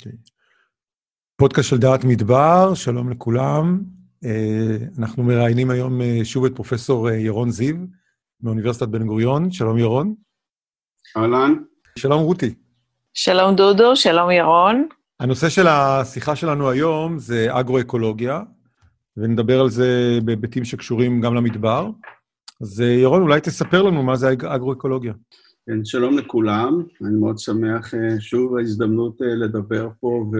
Okay. 0.00 0.06
אוקיי. 0.06 0.18
פודקאסט 1.36 1.68
של 1.68 1.78
דעת 1.78 2.04
מדבר, 2.04 2.74
שלום 2.74 3.10
לכולם. 3.10 3.82
אה, 4.24 4.76
אנחנו 4.98 5.22
מראיינים 5.22 5.70
היום 5.70 6.02
אה, 6.02 6.20
שוב 6.24 6.44
את 6.44 6.54
פרופסור 6.54 7.08
אה, 7.08 7.14
ירון 7.14 7.50
זיו 7.50 7.76
מאוניברסיטת 8.42 8.88
בן 8.88 9.06
גוריון. 9.06 9.50
שלום 9.50 9.78
ירון. 9.78 10.14
אהלן. 11.16 11.54
שלום 11.98 12.22
רותי. 12.22 12.54
שלום 13.14 13.56
דודו, 13.56 13.96
שלום 13.96 14.30
ירון. 14.30 14.88
הנושא 15.20 15.48
של 15.48 15.66
השיחה 15.66 16.36
שלנו 16.36 16.70
היום 16.70 17.18
זה 17.18 17.46
אגרו-אקולוגיה, 17.50 18.40
ונדבר 19.16 19.60
על 19.60 19.70
זה 19.70 20.18
בהיבטים 20.24 20.64
שקשורים 20.64 21.20
גם 21.20 21.34
למדבר. 21.34 21.90
אז 22.62 22.80
ירון, 22.80 23.22
אולי 23.22 23.40
תספר 23.40 23.82
לנו 23.82 24.02
מה 24.02 24.16
זה 24.16 24.32
אגרו-אקולוגיה. 24.32 25.12
כן, 25.70 25.84
שלום 25.84 26.18
לכולם. 26.18 26.82
אני 27.04 27.14
מאוד 27.14 27.38
שמח 27.38 27.94
שוב 28.18 28.56
ההזדמנות 28.56 29.16
לדבר 29.20 29.88
פה 30.00 30.30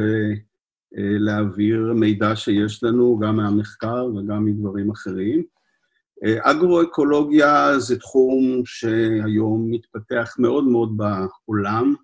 ולהעביר 0.92 1.92
מידע 1.92 2.36
שיש 2.36 2.84
לנו 2.84 3.18
גם 3.18 3.36
מהמחקר 3.36 4.06
וגם 4.06 4.45
מדברים 4.45 4.91
אחרים. 4.91 5.42
אגרו-אקולוגיה 6.24 7.78
זה 7.78 7.98
תחום 7.98 8.62
שהיום 8.64 9.70
מתפתח 9.70 10.36
מאוד 10.38 10.64
מאוד 10.64 10.96
בעולם 10.96 11.94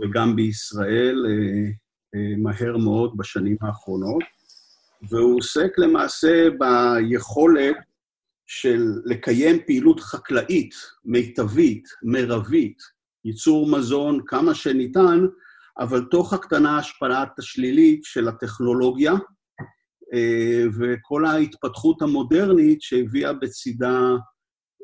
וגם 0.00 0.36
בישראל 0.36 1.26
מהר 2.38 2.76
מאוד 2.76 3.16
בשנים 3.16 3.56
האחרונות, 3.60 4.22
והוא 5.10 5.38
עוסק 5.38 5.78
למעשה 5.78 6.48
ביכולת 6.58 7.76
של 8.52 8.82
לקיים 9.04 9.58
פעילות 9.66 10.00
חקלאית 10.00 10.74
מיטבית, 11.04 11.88
מרבית, 12.02 12.78
ייצור 13.24 13.70
מזון 13.70 14.20
כמה 14.26 14.54
שניתן, 14.54 15.26
אבל 15.78 16.04
תוך 16.10 16.32
הקטנה 16.32 16.78
השפעת 16.78 17.38
השלילית 17.38 18.04
של 18.04 18.28
הטכנולוגיה 18.28 19.12
אה, 20.14 20.64
וכל 20.78 21.24
ההתפתחות 21.26 22.02
המודרנית 22.02 22.82
שהביאה 22.82 23.32
בצידה 23.32 24.00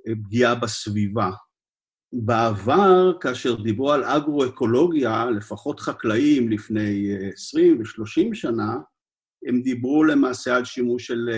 אה, 0.08 0.12
פגיעה 0.24 0.54
בסביבה. 0.54 1.30
בעבר, 2.12 3.12
כאשר 3.20 3.54
דיברו 3.62 3.92
על 3.92 4.04
אגרו-אקולוגיה, 4.04 5.30
לפחות 5.30 5.80
חקלאים 5.80 6.48
לפני 6.48 7.16
20 7.34 7.80
ו-30 7.80 8.34
שנה, 8.34 8.76
הם 9.48 9.62
דיברו 9.62 10.04
למעשה 10.04 10.56
על 10.56 10.64
שימוש 10.64 11.06
של 11.06 11.30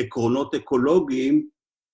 עקרונות 0.00 0.54
אקולוגיים 0.54 1.48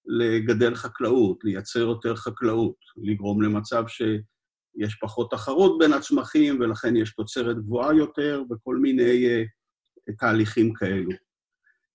לגדל 0.06 0.74
חקלאות, 0.74 1.44
לייצר 1.44 1.78
יותר 1.78 2.16
חקלאות, 2.16 2.76
לגרום 2.96 3.42
למצב 3.42 3.84
שיש 3.88 4.94
פחות 5.00 5.30
תחרות 5.30 5.78
בין 5.78 5.92
הצמחים 5.92 6.60
ולכן 6.60 6.96
יש 6.96 7.14
תוצרת 7.14 7.56
גבוהה 7.56 7.94
יותר 7.94 8.42
וכל 8.50 8.76
מיני 8.76 9.26
uh, 9.26 10.12
תהליכים 10.18 10.74
כאלו. 10.74 11.10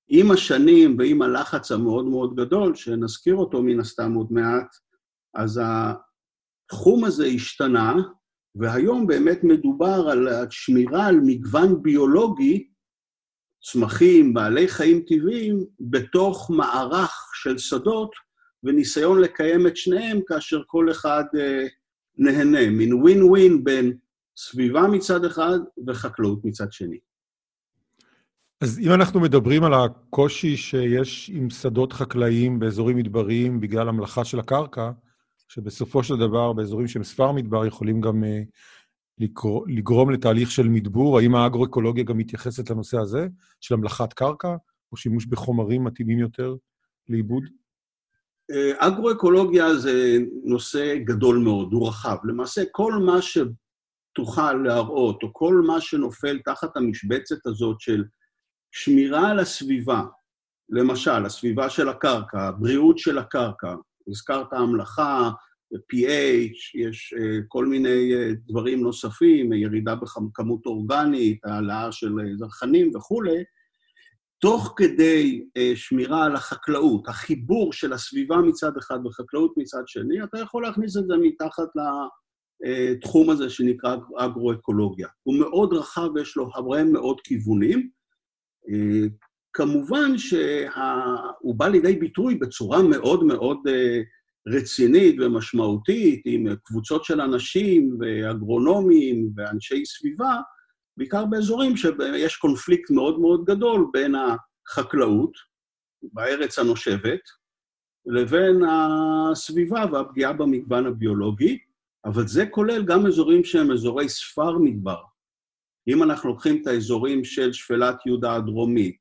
עם 0.08 0.32
השנים 0.32 0.95
ועם 1.00 1.22
הלחץ 1.22 1.72
המאוד 1.72 2.06
מאוד 2.06 2.36
גדול, 2.36 2.76
שנזכיר 2.76 3.36
אותו 3.36 3.64
מן 3.64 3.80
הסתם 3.80 4.14
עוד 4.14 4.32
מעט, 4.32 4.76
אז 5.36 5.62
התחום 5.64 7.04
הזה 7.04 7.26
השתנה, 7.26 7.94
והיום 8.56 9.08
באמת 9.08 9.44
מדובר 9.44 10.09
על 10.12 10.28
שמירה 10.50 11.06
על 11.06 11.20
מגוון 11.26 11.82
ביולוגי 11.82 12.70
צמחים, 13.64 14.34
בעלי 14.34 14.67
חיים 14.67 15.04
טבעיים, 15.08 15.66
בתוך 15.80 16.50
מערך 16.50 17.31
של 17.34 17.58
שדות, 17.58 18.12
וניסיון 18.64 19.22
לקיים 19.22 19.67
את 19.67 19.78
שניהם 19.78 20.20
כאשר 20.28 20.62
כל 20.67 20.92
אחד 20.92 21.23
אה, 21.40 21.67
נהנה, 22.17 22.70
מין 22.70 22.94
ווין 22.94 23.23
ווין 23.23 23.64
בין 23.64 23.98
סביבה 24.38 24.82
מצד 24.88 25.26
אחד 25.26 25.59
וחקלאות 25.88 26.45
מצד 26.45 26.72
שני. 26.72 26.98
אז 28.62 28.80
אם 28.80 28.94
אנחנו 28.94 29.20
מדברים 29.20 29.64
על 29.64 29.73
הקושי 29.73 30.58
שיש 30.58 31.32
עם 31.34 31.50
שדות 31.50 31.94
חקלאיים 31.94 32.59
באזורים 32.59 32.98
מדבריים 32.98 33.62
בגלל 33.62 33.89
המלאכה 33.89 34.26
של 34.26 34.39
הקרקע, 34.39 34.92
שבסופו 35.48 36.04
של 36.04 36.17
דבר 36.17 36.54
באזורים 36.54 36.88
שהם 36.88 37.04
ספר 37.04 37.32
מדבר 37.32 37.66
יכולים 37.66 38.02
גם 38.02 38.23
אה, 39.21 39.59
לגרום 39.67 40.11
לתהליך 40.11 40.52
של 40.52 40.67
מדבור? 40.67 41.20
האם 41.20 41.36
האגרו-אקולוגיה 41.36 42.04
גם 42.04 42.17
מתייחסת 42.17 42.70
לנושא 42.70 42.98
הזה, 42.98 43.27
של 43.61 43.73
המלאכת 43.73 44.14
קרקע, 44.14 44.55
או 44.92 44.98
שימוש 44.98 45.26
בחומרים 45.26 45.83
מתאימים 45.83 46.20
יותר 46.20 46.55
לעיבוד? 47.09 47.43
אה, 48.52 48.87
אגרו-אקולוגיה 48.87 49.76
זה 49.76 50.17
נושא 50.43 50.95
גדול 50.95 51.37
מאוד, 51.37 51.73
הוא 51.73 51.87
רחב. 51.87 52.17
למעשה, 52.23 52.61
כל 52.71 52.93
מה 52.93 53.20
שתוכל 53.21 54.54
להראות, 54.54 55.23
או 55.23 55.33
כל 55.33 55.61
מה 55.67 55.81
שנופל 55.81 56.39
תחת 56.45 56.77
המשבצת 56.77 57.45
הזאת 57.45 57.80
של 57.80 58.04
שמירה 58.71 59.30
על 59.30 59.39
הסביבה, 59.39 60.02
למשל, 60.70 61.26
הסביבה 61.26 61.70
של 61.70 61.89
הקרקע, 61.89 62.42
הבריאות 62.42 62.98
של 62.98 63.17
הקרקע, 63.17 63.76
הזכרת 64.08 64.54
המלאכה, 64.54 65.31
pH, 65.76 66.80
יש 66.80 67.14
uh, 67.17 67.43
כל 67.48 67.65
מיני 67.65 68.14
uh, 68.14 68.36
דברים 68.48 68.82
נוספים, 68.82 69.54
ירידה 69.54 69.95
בכמות 69.95 70.65
אורגנית, 70.65 71.45
העלאה 71.45 71.92
של 71.92 72.11
uh, 72.20 72.37
זרחנים 72.37 72.92
וכולי, 72.95 73.43
תוך 74.42 74.73
כדי 74.77 75.45
שמירה 75.76 76.26
על 76.26 76.36
החקלאות, 76.36 77.08
החיבור 77.08 77.73
של 77.73 77.93
הסביבה 77.93 78.37
מצד 78.37 78.77
אחד 78.77 79.05
וחקלאות 79.05 79.54
מצד 79.58 79.81
שני, 79.87 80.23
אתה 80.23 80.39
יכול 80.39 80.64
להכניס 80.64 80.98
את 80.98 81.08
זה 81.08 81.14
מתחת 81.21 81.67
לתחום 82.64 83.30
הזה 83.30 83.49
שנקרא 83.49 83.95
אגרו-אקולוגיה. 84.17 85.08
הוא 85.23 85.39
מאוד 85.39 85.73
רחב 85.73 86.08
ויש 86.15 86.36
לו 86.36 86.49
הרבה 86.54 86.83
מאוד 86.83 87.21
כיוונים. 87.21 87.89
כמובן 89.54 90.17
שהוא 90.17 91.55
בא 91.55 91.67
לידי 91.67 91.95
ביטוי 91.95 92.36
בצורה 92.36 92.83
מאוד 92.83 93.23
מאוד 93.23 93.58
רצינית 94.48 95.16
ומשמעותית 95.20 96.22
עם 96.26 96.56
קבוצות 96.64 97.06
של 97.06 97.22
אנשים 97.22 97.98
ואגרונומים 98.00 99.30
ואנשי 99.36 99.86
סביבה, 99.86 100.40
בעיקר 100.98 101.26
באזורים 101.26 101.78
שיש 101.78 102.36
קונפליקט 102.36 102.92
מאוד 102.92 103.20
מאוד 103.20 103.46
גדול 103.46 103.88
בין 103.94 104.16
החקלאות, 104.16 105.32
בארץ 106.04 106.60
הנושבת, 106.60 107.20
לבין 108.06 108.62
הסביבה 108.64 109.86
והפגיעה 109.92 110.34
במגוון 110.34 110.86
הביולוגי, 110.86 111.58
אבל 112.06 112.28
זה 112.28 112.46
כולל 112.46 112.84
גם 112.86 113.06
אזורים 113.06 113.44
שהם 113.44 113.72
אזורי 113.72 114.10
ספר 114.10 114.58
מדבר. 114.58 115.02
אם 115.88 116.04
אנחנו 116.04 116.30
לוקחים 116.30 116.62
את 116.62 116.68
האזורים 116.68 117.23
של 117.23 117.54
שפלת 117.54 118.06
יהודה 118.06 118.36
הדרומית, 118.36 118.98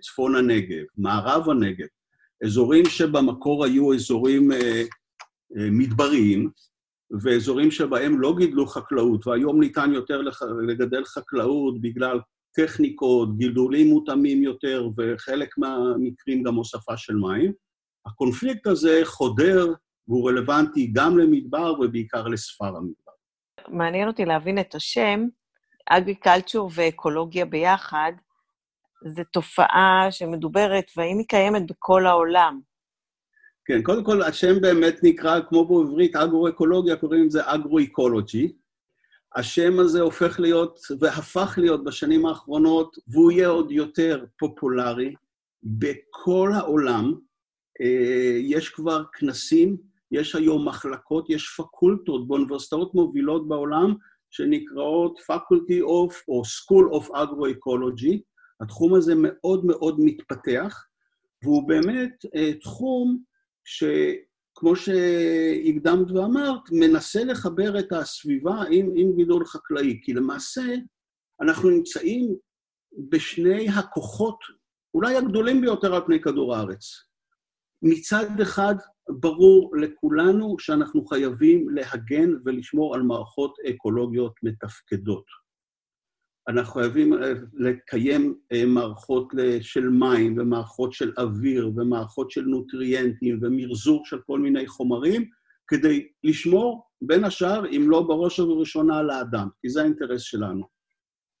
צפון 0.00 0.36
הנגב, 0.36 0.84
מערב 0.96 1.50
הנגב, 1.50 1.86
אזורים 2.44 2.84
שבמקור 2.84 3.64
היו 3.64 3.94
אזורים 3.94 4.52
אה, 4.52 4.82
אה, 5.56 5.68
מדבריים, 5.70 6.50
ואזורים 7.22 7.70
שבהם 7.70 8.20
לא 8.20 8.34
גידלו 8.38 8.66
חקלאות, 8.66 9.26
והיום 9.26 9.60
ניתן 9.60 9.92
יותר 9.94 10.22
לח... 10.22 10.42
לגדל 10.42 11.04
חקלאות 11.04 11.80
בגלל 11.80 12.20
טכניקות, 12.56 13.36
גידולים 13.36 13.86
מותאמים 13.86 14.42
יותר, 14.42 14.88
וחלק 14.98 15.58
מהמקרים 15.58 16.42
גם 16.42 16.54
הוספה 16.54 16.96
של 16.96 17.14
מים. 17.14 17.52
הקונפליקט 18.06 18.66
הזה 18.66 19.00
חודר 19.04 19.66
והוא 20.08 20.30
רלוונטי 20.30 20.90
גם 20.92 21.18
למדבר 21.18 21.74
ובעיקר 21.80 22.28
לספר 22.28 22.76
המדבר. 22.76 23.12
מעניין 23.68 24.08
אותי 24.08 24.24
להבין 24.24 24.58
את 24.58 24.74
השם, 24.74 25.26
אגריקלצ'ור 25.86 26.70
ואקולוגיה 26.74 27.44
ביחד. 27.44 28.12
זו 29.04 29.22
תופעה 29.32 30.06
שמדוברת, 30.10 30.90
והאם 30.96 31.18
היא 31.18 31.26
קיימת 31.28 31.70
בכל 31.70 32.06
העולם? 32.06 32.60
כן, 33.64 33.82
קודם 33.82 34.04
כל, 34.04 34.22
השם 34.22 34.60
באמת 34.60 34.96
נקרא, 35.02 35.40
כמו 35.48 35.64
בעברית, 35.64 36.16
אגרו-אקולוגיה, 36.16 36.96
קוראים 36.96 37.26
לזה 37.26 37.40
אגרו-אקולוגי. 37.44 38.52
השם 39.36 39.78
הזה 39.78 40.00
הופך 40.00 40.40
להיות, 40.40 40.78
והפך 41.00 41.58
להיות 41.58 41.84
בשנים 41.84 42.26
האחרונות, 42.26 42.96
והוא 43.08 43.32
יהיה 43.32 43.48
עוד 43.48 43.72
יותר 43.72 44.24
פופולרי 44.38 45.14
בכל 45.62 46.50
העולם. 46.54 47.14
אה, 47.80 48.38
יש 48.38 48.68
כבר 48.68 49.02
כנסים, 49.12 49.76
יש 50.12 50.34
היום 50.34 50.68
מחלקות, 50.68 51.30
יש 51.30 51.48
פקולטות 51.56 52.28
באוניברסיטאות 52.28 52.94
מובילות 52.94 53.48
בעולם, 53.48 53.94
שנקראות 54.30 55.18
Faculty 55.18 55.80
of, 55.80 56.14
או 56.28 56.42
School 56.44 57.00
of 57.00 57.08
Agroecology, 57.08 58.18
התחום 58.60 58.94
הזה 58.94 59.14
מאוד 59.16 59.64
מאוד 59.64 59.96
מתפתח, 59.98 60.86
והוא 61.42 61.68
באמת 61.68 62.24
אה, 62.36 62.52
תחום 62.54 63.22
שכמו 63.64 64.76
שהקדמת 64.76 66.10
ואמרת, 66.10 66.60
מנסה 66.70 67.24
לחבר 67.24 67.78
את 67.78 67.92
הסביבה 67.92 68.62
עם, 68.70 68.92
עם 68.96 69.16
גידול 69.16 69.44
חקלאי, 69.44 70.00
כי 70.02 70.12
למעשה 70.12 70.74
אנחנו 71.42 71.70
נמצאים 71.70 72.36
בשני 73.08 73.68
הכוחות, 73.68 74.38
אולי 74.94 75.16
הגדולים 75.16 75.60
ביותר 75.60 75.94
על 75.94 76.02
פני 76.06 76.20
כדור 76.20 76.54
הארץ. 76.54 76.82
מצד 77.82 78.40
אחד, 78.42 78.74
ברור 79.08 79.76
לכולנו 79.76 80.56
שאנחנו 80.58 81.06
חייבים 81.06 81.68
להגן 81.68 82.30
ולשמור 82.44 82.94
על 82.94 83.02
מערכות 83.02 83.54
אקולוגיות 83.70 84.32
מתפקדות. 84.42 85.24
אנחנו 86.48 86.72
חייבים 86.80 87.12
אה, 87.12 87.32
לקיים 87.54 88.34
אה, 88.52 88.66
מערכות 88.66 89.32
של 89.60 89.88
מים 89.88 90.38
ומערכות 90.38 90.92
של 90.92 91.12
אוויר 91.18 91.70
ומערכות 91.76 92.30
של 92.30 92.42
נוטריאנטים 92.42 93.38
ומרזור 93.42 94.06
של 94.06 94.18
כל 94.26 94.38
מיני 94.40 94.66
חומרים, 94.66 95.24
כדי 95.68 96.08
לשמור, 96.24 96.86
בין 97.02 97.24
השאר, 97.24 97.66
אם 97.66 97.86
לא 97.88 98.02
בראש 98.02 98.40
ובראשונה, 98.40 98.98
על 98.98 99.10
האדם, 99.10 99.48
כי 99.60 99.68
זה 99.68 99.82
האינטרס 99.82 100.22
שלנו. 100.22 100.66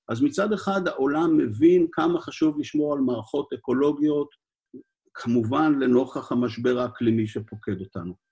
אז 0.08 0.22
מצד 0.22 0.52
אחד 0.52 0.88
העולם 0.88 1.36
מבין 1.36 1.86
כמה 1.92 2.20
חשוב 2.20 2.58
לשמור 2.58 2.92
על 2.92 2.98
מערכות 2.98 3.52
אקולוגיות, 3.52 4.28
כמובן 5.14 5.78
לנוכח 5.78 6.32
המשבר 6.32 6.78
האקלימי 6.78 7.26
שפוקד 7.26 7.80
אותנו. 7.80 8.29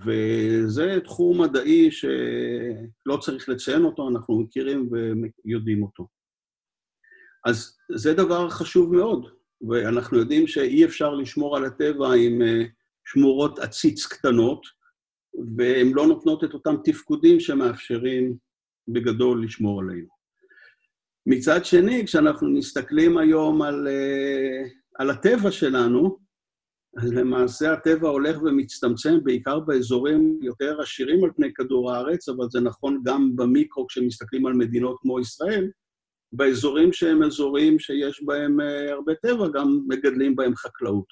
וזה 0.00 0.98
תחום 1.04 1.40
מדעי 1.40 1.90
שלא 1.90 3.16
צריך 3.20 3.48
לציין 3.48 3.84
אותו, 3.84 4.08
אנחנו 4.08 4.40
מכירים 4.40 4.90
ויודעים 5.44 5.82
אותו. 5.82 6.06
אז 7.44 7.78
זה 7.94 8.14
דבר 8.14 8.50
חשוב 8.50 8.94
מאוד, 8.94 9.26
ואנחנו 9.68 10.18
יודעים 10.18 10.46
שאי 10.46 10.84
אפשר 10.84 11.14
לשמור 11.14 11.56
על 11.56 11.64
הטבע 11.64 12.14
עם 12.14 12.42
אה, 12.42 12.64
שמורות 13.04 13.58
עציץ 13.58 14.06
קטנות, 14.06 14.66
והן 15.56 15.92
לא 15.92 16.06
נותנות 16.06 16.44
את 16.44 16.54
אותם 16.54 16.74
תפקודים 16.84 17.40
שמאפשרים 17.40 18.36
בגדול 18.88 19.44
לשמור 19.44 19.80
עלינו. 19.80 20.08
מצד 21.26 21.64
שני, 21.64 22.06
כשאנחנו 22.06 22.50
מסתכלים 22.50 23.18
היום 23.18 23.62
על, 23.62 23.88
אה, 23.88 24.68
על 24.98 25.10
הטבע 25.10 25.50
שלנו, 25.50 26.18
אז 26.96 27.12
למעשה 27.12 27.72
הטבע 27.72 28.08
הולך 28.08 28.42
ומצטמצם 28.42 29.18
בעיקר 29.24 29.60
באזורים 29.60 30.38
יותר 30.42 30.80
עשירים 30.80 31.24
על 31.24 31.30
פני 31.36 31.54
כדור 31.54 31.92
הארץ, 31.92 32.28
אבל 32.28 32.46
זה 32.50 32.60
נכון 32.60 33.02
גם 33.04 33.36
במיקרו 33.36 33.86
כשמסתכלים 33.86 34.46
על 34.46 34.52
מדינות 34.52 34.96
כמו 35.00 35.20
ישראל, 35.20 35.70
באזורים 36.32 36.92
שהם 36.92 37.22
אזורים 37.22 37.78
שיש 37.78 38.22
בהם 38.24 38.60
אה, 38.60 38.92
הרבה 38.92 39.14
טבע, 39.14 39.48
גם 39.54 39.80
מגדלים 39.88 40.36
בהם 40.36 40.56
חקלאות. 40.56 41.06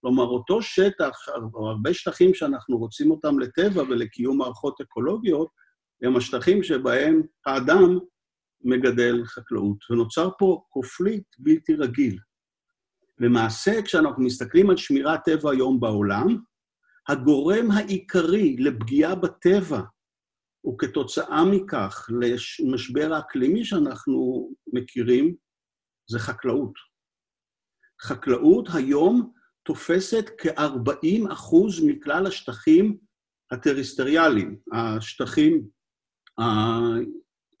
כלומר, 0.00 0.24
אותו 0.24 0.62
שטח, 0.62 1.16
או 1.54 1.68
הרבה 1.68 1.94
שטחים 1.94 2.34
שאנחנו 2.34 2.78
רוצים 2.78 3.10
אותם 3.10 3.38
לטבע 3.38 3.82
ולקיום 3.82 4.38
מערכות 4.38 4.80
אקולוגיות, 4.80 5.48
הם 6.02 6.16
השטחים 6.16 6.62
שבהם 6.62 7.22
האדם 7.46 7.98
מגדל 8.64 9.24
חקלאות. 9.24 9.76
ונוצר 9.90 10.28
פה 10.38 10.62
קופליט 10.68 11.24
בלתי 11.38 11.74
רגיל. 11.74 12.18
למעשה, 13.18 13.82
כשאנחנו 13.82 14.24
מסתכלים 14.24 14.70
על 14.70 14.76
שמירת 14.76 15.20
טבע 15.24 15.50
היום 15.50 15.80
בעולם, 15.80 16.36
הגורם 17.08 17.70
העיקרי 17.70 18.56
לפגיעה 18.58 19.14
בטבע, 19.14 19.80
וכתוצאה 20.68 21.44
מכך 21.44 22.08
למשבר 22.60 23.14
האקלימי 23.14 23.64
שאנחנו 23.64 24.50
מכירים, 24.72 25.34
זה 26.10 26.18
חקלאות. 26.18 26.72
חקלאות 28.02 28.68
היום 28.74 29.32
תופסת 29.62 30.30
כ-40 30.38 31.32
אחוז 31.32 31.84
מכלל 31.86 32.26
השטחים 32.26 32.98
הטריסטריאליים, 33.50 34.58
השטחים 34.72 35.68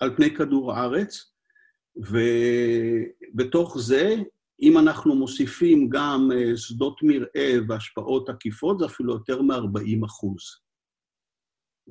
על 0.00 0.16
פני 0.16 0.34
כדור 0.36 0.72
הארץ, 0.72 1.32
ובתוך 1.96 3.78
זה 3.78 4.16
אם 4.62 4.78
אנחנו 4.78 5.14
מוסיפים 5.14 5.88
גם 5.88 6.28
אה, 6.34 6.56
שדות 6.56 7.00
מרעה 7.02 7.60
והשפעות 7.68 8.28
עקיפות, 8.28 8.78
זה 8.78 8.86
אפילו 8.86 9.12
יותר 9.12 9.42
מ-40 9.42 10.06
אחוז. 10.06 10.42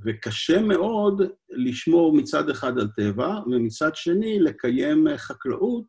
וקשה 0.06 0.62
מאוד 0.62 1.21
לשמור 1.50 2.15
מצד 2.18 2.50
אחד 2.50 2.80
על 2.80 2.88
טבע, 2.95 3.39
ומצד 3.45 3.95
שני 3.95 4.39
לקיים 4.39 5.07
אה, 5.07 5.18
חקלאות, 5.18 5.88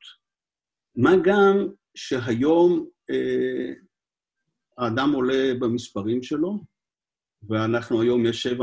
מה 0.97 1.12
גם 1.25 1.69
שהיום 1.94 2.87
אה, 3.11 3.73
האדם 4.79 5.12
עולה 5.12 5.55
במספרים 5.61 6.23
שלו, 6.23 6.65
ואנחנו 7.49 8.03
היום 8.03 8.27
יש 8.27 8.47
7.8, 8.47 8.55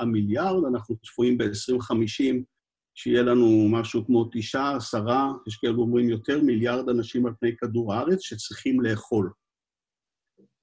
7.9 0.00 0.04
מיליארד, 0.04 0.64
אנחנו 0.64 0.96
צפויים 0.96 1.38
ב-2050 1.38 2.44
שיהיה 2.94 3.22
לנו 3.22 3.68
משהו 3.70 4.06
כמו 4.06 4.28
תשעה, 4.32 4.76
עשרה, 4.76 5.32
יש 5.46 5.56
כאלה 5.56 5.72
אומרים 5.72 6.08
יותר 6.08 6.42
מיליארד 6.42 6.88
אנשים 6.88 7.26
על 7.26 7.32
פני 7.40 7.56
כדור 7.56 7.94
הארץ 7.94 8.20
שצריכים 8.20 8.80
לאכול. 8.80 9.30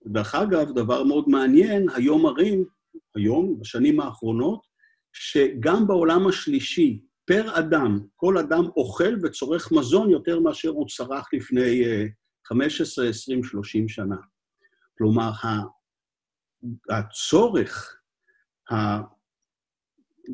דרך 0.08 0.36
אגב, 0.36 0.72
דבר 0.72 1.04
מאוד 1.04 1.30
מעניין, 1.30 1.90
היום 1.96 2.24
מראים, 2.24 2.66
היום, 3.16 3.60
בשנים 3.60 4.00
האחרונות, 4.00 4.62
שגם 5.14 5.88
בעולם 5.88 6.28
השלישי, 6.28 7.02
פר 7.26 7.60
אדם, 7.60 8.00
כל 8.16 8.38
אדם 8.38 8.64
אוכל 8.78 9.16
וצורך 9.24 9.72
מזון 9.72 10.10
יותר 10.10 10.40
מאשר 10.40 10.70
הוא 10.70 10.88
צרך 10.88 11.28
לפני 11.34 11.84
15, 12.48 13.10
20, 13.10 13.44
30 13.44 13.90
שנה. 13.90 14.16
כלומר, 14.98 15.31
הצורך 16.90 18.00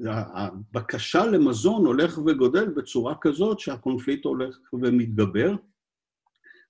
הבקשה 0.04 1.26
למזון 1.26 1.86
הולך 1.86 2.18
וגודל 2.18 2.66
בצורה 2.70 3.16
כזאת 3.22 3.60
שהקונפליט 3.60 4.26
הולך 4.26 4.58
ומתגבר, 4.74 5.56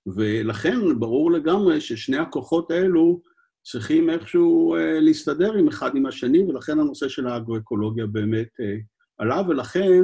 ולכן 0.07 0.99
ברור 0.99 1.31
לגמרי 1.31 1.81
ששני 1.81 2.17
הכוחות 2.17 2.71
האלו 2.71 3.21
צריכים 3.63 4.09
איכשהו 4.09 4.75
אה, 4.75 4.99
להסתדר 4.99 5.53
עם 5.53 5.67
אחד 5.67 5.95
עם 5.95 6.05
השני, 6.05 6.43
ולכן 6.43 6.79
הנושא 6.79 7.07
של 7.07 7.27
האגרואקולוגיה 7.27 8.07
באמת 8.07 8.59
אה, 8.59 8.75
עלה, 9.17 9.41
ולכן, 9.47 10.01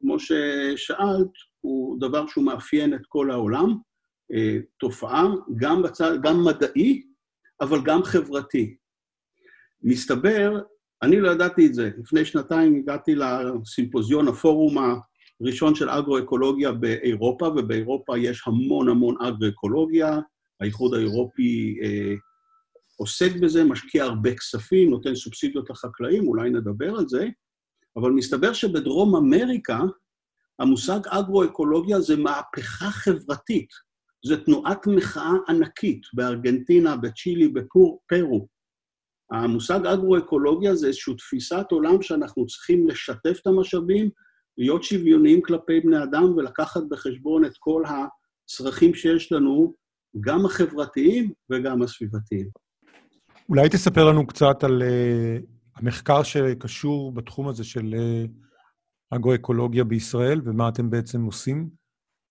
כמו 0.00 0.16
ששאלת, 0.18 1.30
הוא 1.60 2.00
דבר 2.00 2.26
שהוא 2.26 2.44
מאפיין 2.44 2.94
את 2.94 3.06
כל 3.08 3.30
העולם, 3.30 3.76
אה, 4.32 4.58
תופעה 4.78 5.28
גם, 5.56 5.82
בצד, 5.82 6.22
גם 6.22 6.44
מדעי, 6.44 7.02
אבל 7.60 7.78
גם 7.84 8.02
חברתי. 8.02 8.76
מסתבר 9.82 10.60
אני 11.02 11.20
לא 11.20 11.30
ידעתי 11.30 11.66
את 11.66 11.74
זה. 11.74 11.90
לפני 11.98 12.24
שנתיים 12.24 12.74
הגעתי 12.74 13.14
לסימפוזיון, 13.14 14.28
הפורום 14.28 14.76
הראשון 15.40 15.74
של 15.74 15.90
אגרו-אקולוגיה 15.90 16.72
באירופה, 16.72 17.46
ובאירופה 17.46 18.18
יש 18.18 18.42
המון 18.46 18.88
המון 18.88 19.16
אגרו-אקולוגיה. 19.22 20.20
האיחוד 20.60 20.94
האירופי 20.94 21.78
אה, 21.82 22.14
עוסק 22.96 23.36
בזה, 23.40 23.64
משקיע 23.64 24.04
הרבה 24.04 24.34
כספים, 24.34 24.90
נותן 24.90 25.14
סובסידיות 25.14 25.70
לחקלאים, 25.70 26.28
אולי 26.28 26.50
נדבר 26.50 26.96
על 26.98 27.08
זה, 27.08 27.28
אבל 27.96 28.10
מסתבר 28.10 28.52
שבדרום 28.52 29.16
אמריקה 29.16 29.80
המושג 30.58 31.00
אגרו-אקולוגיה 31.08 32.00
זה 32.00 32.16
מהפכה 32.16 32.90
חברתית. 32.90 33.68
זו 34.26 34.36
תנועת 34.36 34.86
מחאה 34.86 35.32
ענקית 35.48 36.02
בארגנטינה, 36.14 36.96
בצ'ילי, 36.96 37.48
בפרו. 37.48 38.48
המושג 39.32 39.86
אגרו-אקולוגיה 39.86 40.74
זה 40.74 40.86
איזושהי 40.86 41.14
תפיסת 41.14 41.66
עולם 41.70 42.02
שאנחנו 42.02 42.46
צריכים 42.46 42.88
לשתף 42.88 43.38
את 43.42 43.46
המשאבים, 43.46 44.10
להיות 44.58 44.82
שוויוניים 44.82 45.42
כלפי 45.42 45.80
בני 45.80 46.02
אדם 46.02 46.24
ולקחת 46.36 46.82
בחשבון 46.90 47.44
את 47.44 47.52
כל 47.58 47.82
הצרכים 47.86 48.94
שיש 48.94 49.32
לנו, 49.32 49.74
גם 50.20 50.46
החברתיים 50.46 51.32
וגם 51.50 51.82
הסביבתיים. 51.82 52.48
אולי 53.48 53.68
תספר 53.68 54.04
לנו 54.04 54.26
קצת 54.26 54.64
על 54.64 54.82
uh, 54.82 55.46
המחקר 55.76 56.22
שקשור 56.22 57.12
בתחום 57.12 57.48
הזה 57.48 57.64
של 57.64 57.94
uh, 57.94 58.30
אגרו-אקולוגיה 59.16 59.84
בישראל, 59.84 60.40
ומה 60.44 60.68
אתם 60.68 60.90
בעצם 60.90 61.24
עושים, 61.24 61.70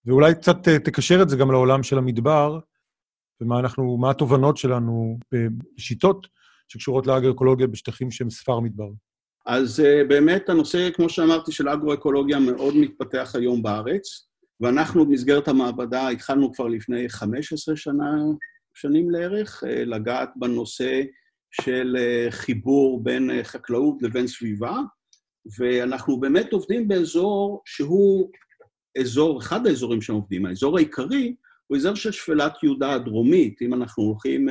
ואולי 0.05 0.35
קצת 0.35 0.67
uh, 0.67 0.79
תקשר 0.85 1.21
את 1.21 1.29
זה 1.29 1.37
גם 1.37 1.51
לעולם 1.51 1.83
של 1.83 1.97
המדבר, 1.97 2.59
ומה 3.41 3.59
אנחנו, 3.59 3.97
מה 3.97 4.09
התובנות 4.09 4.57
שלנו 4.57 5.19
בשיטות 5.33 6.27
שקשורות 6.71 7.07
לאגרו-אקולוגיה 7.07 7.67
בשטחים 7.67 8.11
שהם 8.11 8.29
ספר 8.29 8.59
מדבר? 8.59 8.89
אז 9.45 9.79
uh, 9.79 10.07
באמת 10.07 10.49
הנושא, 10.49 10.89
כמו 10.93 11.09
שאמרתי, 11.09 11.51
של 11.51 11.69
אגרו-אקולוגיה 11.69 12.39
מאוד 12.39 12.75
מתפתח 12.75 13.31
היום 13.35 13.63
בארץ, 13.63 14.27
ואנחנו 14.59 15.05
במסגרת 15.05 15.47
המעבדה 15.47 16.09
התחלנו 16.09 16.53
כבר 16.53 16.67
לפני 16.67 17.09
15 17.09 17.75
שנה, 17.75 18.15
שנים 18.73 19.11
לערך, 19.11 19.63
uh, 19.63 19.67
לגעת 19.67 20.29
בנושא 20.35 21.01
של 21.51 21.95
uh, 21.97 22.31
חיבור 22.31 23.03
בין 23.03 23.43
חקלאות 23.43 24.01
לבין 24.01 24.27
סביבה, 24.27 24.77
ואנחנו 25.59 26.19
באמת 26.19 26.53
עובדים 26.53 26.87
באזור 26.87 27.61
שהוא 27.65 28.29
אזור, 28.99 29.39
אחד 29.39 29.67
האזורים 29.67 30.01
שעובדים, 30.01 30.45
האזור 30.45 30.77
העיקרי 30.77 31.35
הוא 31.67 31.77
אזור 31.77 31.95
של 31.95 32.11
שפלת 32.11 32.63
יהודה 32.63 32.93
הדרומית. 32.93 33.61
אם 33.61 33.73
אנחנו 33.73 34.03
הולכים 34.03 34.49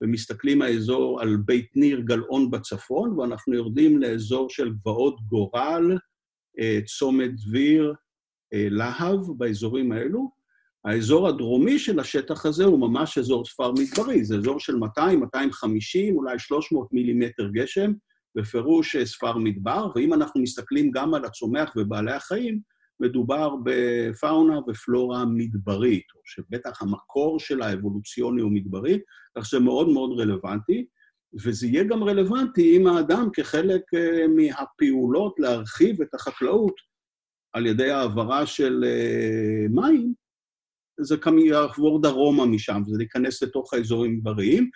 ומסתכלים 0.00 0.62
האזור 0.62 1.20
על 1.20 1.36
בית 1.36 1.76
ניר 1.76 2.00
גלאון 2.00 2.50
בצפון, 2.50 3.18
ואנחנו 3.18 3.54
יורדים 3.54 3.98
לאזור 3.98 4.50
של 4.50 4.72
גבעות 4.72 5.20
גורל, 5.26 5.98
אה, 6.58 6.78
צומת 6.86 7.30
דביר, 7.36 7.94
אה, 8.54 8.66
להב, 8.70 9.20
באזורים 9.38 9.92
האלו. 9.92 10.30
האזור 10.84 11.28
הדרומי 11.28 11.78
של 11.78 12.00
השטח 12.00 12.46
הזה 12.46 12.64
הוא 12.64 12.80
ממש 12.80 13.18
אזור 13.18 13.44
ספר 13.44 13.72
מדברי, 13.72 14.24
זה 14.24 14.36
אזור 14.36 14.60
של 14.60 14.76
200, 14.76 15.20
250, 15.20 16.16
אולי 16.16 16.38
300 16.38 16.92
מילימטר 16.92 17.48
גשם, 17.48 17.92
בפירוש 18.34 18.96
ספר 18.96 19.38
מדבר, 19.38 19.90
ואם 19.94 20.14
אנחנו 20.14 20.40
מסתכלים 20.40 20.90
גם 20.90 21.14
על 21.14 21.24
הצומח 21.24 21.72
ובעלי 21.76 22.12
החיים, 22.12 22.60
מדובר 23.00 23.54
בפאונה 23.64 24.58
ופלורה 24.68 25.24
מדברית, 25.24 26.04
או 26.14 26.20
שבטח 26.24 26.82
המקור 26.82 27.40
של 27.40 27.62
האבולוציוני 27.62 28.42
הוא 28.42 28.52
מדברי, 28.52 28.98
כך 29.38 29.46
שזה 29.46 29.60
מאוד 29.60 29.88
מאוד 29.88 30.20
רלוונטי, 30.20 30.86
וזה 31.44 31.66
יהיה 31.66 31.84
גם 31.84 32.04
רלוונטי 32.04 32.76
אם 32.76 32.86
האדם 32.86 33.28
כחלק 33.32 33.82
אה, 33.94 34.26
מהפעולות 34.28 35.34
להרחיב 35.38 36.02
את 36.02 36.14
החקלאות 36.14 36.74
על 37.52 37.66
ידי 37.66 37.90
העברה 37.90 38.46
של 38.46 38.84
אה, 38.86 39.66
מים, 39.70 40.14
זה 41.00 41.16
יעבור 41.38 42.02
דרומה 42.02 42.46
משם, 42.46 42.82
וזה 42.86 42.98
להיכנס 42.98 43.42
לתוך 43.42 43.74
האזורים 43.74 44.16
מדבריים. 44.16 44.70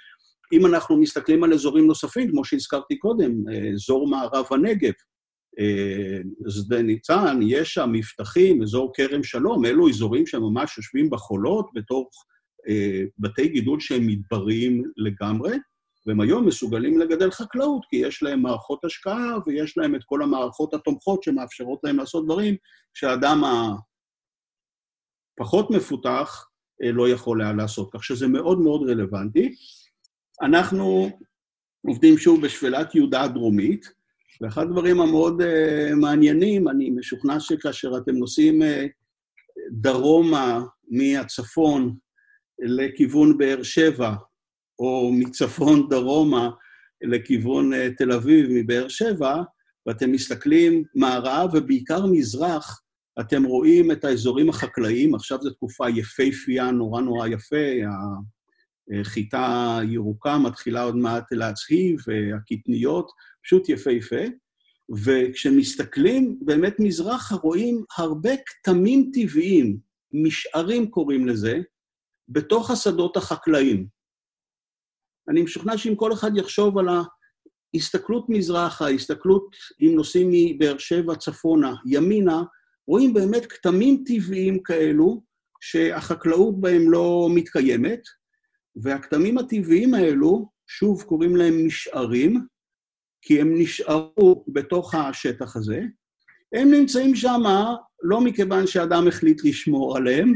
אם 0.52 0.66
אנחנו 0.66 0.96
מסתכלים 0.96 1.44
על 1.44 1.52
אזורים 1.52 1.86
נוספים, 1.86 2.30
כמו 2.30 2.44
שהזכרתי 2.44 2.98
קודם, 2.98 3.48
אה, 3.48 3.70
אזור 3.74 4.08
מערב 4.08 4.46
הנגב, 4.50 4.92
שדה 6.48 6.82
ניצן, 6.82 7.38
ישע, 7.42 7.86
מבטחים, 7.86 8.62
אזור 8.62 8.92
כרם 8.94 9.22
שלום, 9.22 9.64
אלו 9.64 9.88
אזורים 9.88 10.26
שממש 10.26 10.78
יושבים 10.78 11.10
בחולות 11.10 11.70
בתוך 11.74 12.08
בתי 13.18 13.48
גידול 13.48 13.80
שהם 13.80 14.06
מדבריים 14.06 14.82
לגמרי. 14.96 15.56
והם 16.06 16.20
היום 16.20 16.46
מסוגלים 16.46 16.98
לגדל 16.98 17.30
חקלאות, 17.30 17.82
כי 17.90 17.96
יש 17.96 18.22
להם 18.22 18.42
מערכות 18.42 18.84
השקעה 18.84 19.34
ויש 19.46 19.78
להם 19.78 19.94
את 19.94 20.00
כל 20.04 20.22
המערכות 20.22 20.74
התומכות 20.74 21.22
שמאפשרות 21.22 21.80
להם 21.84 21.96
לעשות 21.96 22.24
דברים 22.24 22.56
שהאדם 22.94 23.42
הפחות 25.38 25.70
מפותח 25.70 26.46
אה, 26.82 26.92
לא 26.92 27.08
יכול 27.08 27.42
היה 27.42 27.52
לעשות. 27.52 27.90
כך 27.92 28.04
שזה 28.04 28.28
מאוד 28.28 28.60
מאוד 28.60 28.90
רלוונטי. 28.90 29.54
אנחנו 30.42 31.10
עובדים 31.86 32.18
שוב 32.18 32.42
בשפלת 32.42 32.94
יהודה 32.94 33.22
הדרומית, 33.22 33.99
ואחד 34.40 34.62
הדברים 34.62 35.00
המאוד 35.00 35.42
uh, 35.42 35.94
מעניינים, 35.94 36.68
אני 36.68 36.90
משוכנע 36.90 37.40
שכאשר 37.40 37.96
אתם 37.96 38.16
נוסעים 38.16 38.62
uh, 38.62 38.66
דרומה 39.70 40.64
מהצפון 40.90 41.96
לכיוון 42.58 43.38
באר 43.38 43.62
שבע, 43.62 44.14
או 44.78 45.12
מצפון 45.12 45.88
דרומה 45.88 46.50
לכיוון 47.02 47.74
אה, 47.74 47.88
תל 47.96 48.12
אביב 48.12 48.46
מבאר 48.50 48.88
שבע, 48.88 49.42
ואתם 49.86 50.12
מסתכלים 50.12 50.84
מערב 50.94 51.50
ובעיקר 51.54 52.06
מזרח, 52.06 52.82
אתם 53.20 53.44
רואים 53.44 53.90
את 53.90 54.04
האזורים 54.04 54.48
החקלאיים, 54.48 55.14
עכשיו 55.14 55.38
זו 55.42 55.50
תקופה 55.50 55.90
יפהפייה, 55.90 56.70
נורא 56.70 57.00
נורא 57.00 57.28
יפה, 57.28 57.66
החיטה 59.00 59.78
הירוקה 59.78 60.38
מתחילה 60.38 60.82
עוד 60.82 60.96
מעט 60.96 61.32
להצהיב, 61.32 62.00
הקטניות, 62.36 63.10
פשוט 63.44 63.68
יפהפה. 63.68 64.24
וכשמסתכלים 65.04 66.38
באמת 66.40 66.74
מזרחה, 66.78 67.34
רואים 67.34 67.84
הרבה 67.98 68.30
כתמים 68.46 69.10
טבעיים, 69.14 69.78
משערים 70.12 70.90
קוראים 70.90 71.28
לזה, 71.28 71.58
בתוך 72.28 72.70
השדות 72.70 73.16
החקלאיים. 73.16 73.86
אני 75.28 75.42
משוכנע 75.42 75.78
שאם 75.78 75.94
כל 75.96 76.12
אחד 76.12 76.36
יחשוב 76.36 76.78
על 76.78 76.86
ההסתכלות 77.74 78.26
מזרחה, 78.28 78.86
ההסתכלות, 78.86 79.56
אם 79.80 79.92
נוסעים 79.94 80.30
מבאר 80.32 80.78
שבע 80.78 81.14
צפונה, 81.14 81.74
ימינה, 81.86 82.42
רואים 82.88 83.14
באמת 83.14 83.46
כתמים 83.46 84.04
טבעיים 84.06 84.62
כאלו, 84.62 85.22
שהחקלאות 85.60 86.60
בהם 86.60 86.90
לא 86.90 87.28
מתקיימת, 87.34 88.00
והכתמים 88.76 89.38
הטבעיים 89.38 89.94
האלו, 89.94 90.50
שוב 90.66 91.02
קוראים 91.02 91.36
להם 91.36 91.66
נשארים, 91.66 92.46
כי 93.22 93.40
הם 93.40 93.54
נשארו 93.58 94.44
בתוך 94.48 94.94
השטח 94.94 95.56
הזה. 95.56 95.80
הם 96.54 96.70
נמצאים 96.70 97.14
שם 97.14 97.40
לא 98.02 98.20
מכיוון 98.20 98.66
שאדם 98.66 99.08
החליט 99.08 99.44
לשמור 99.44 99.96
עליהם, 99.96 100.34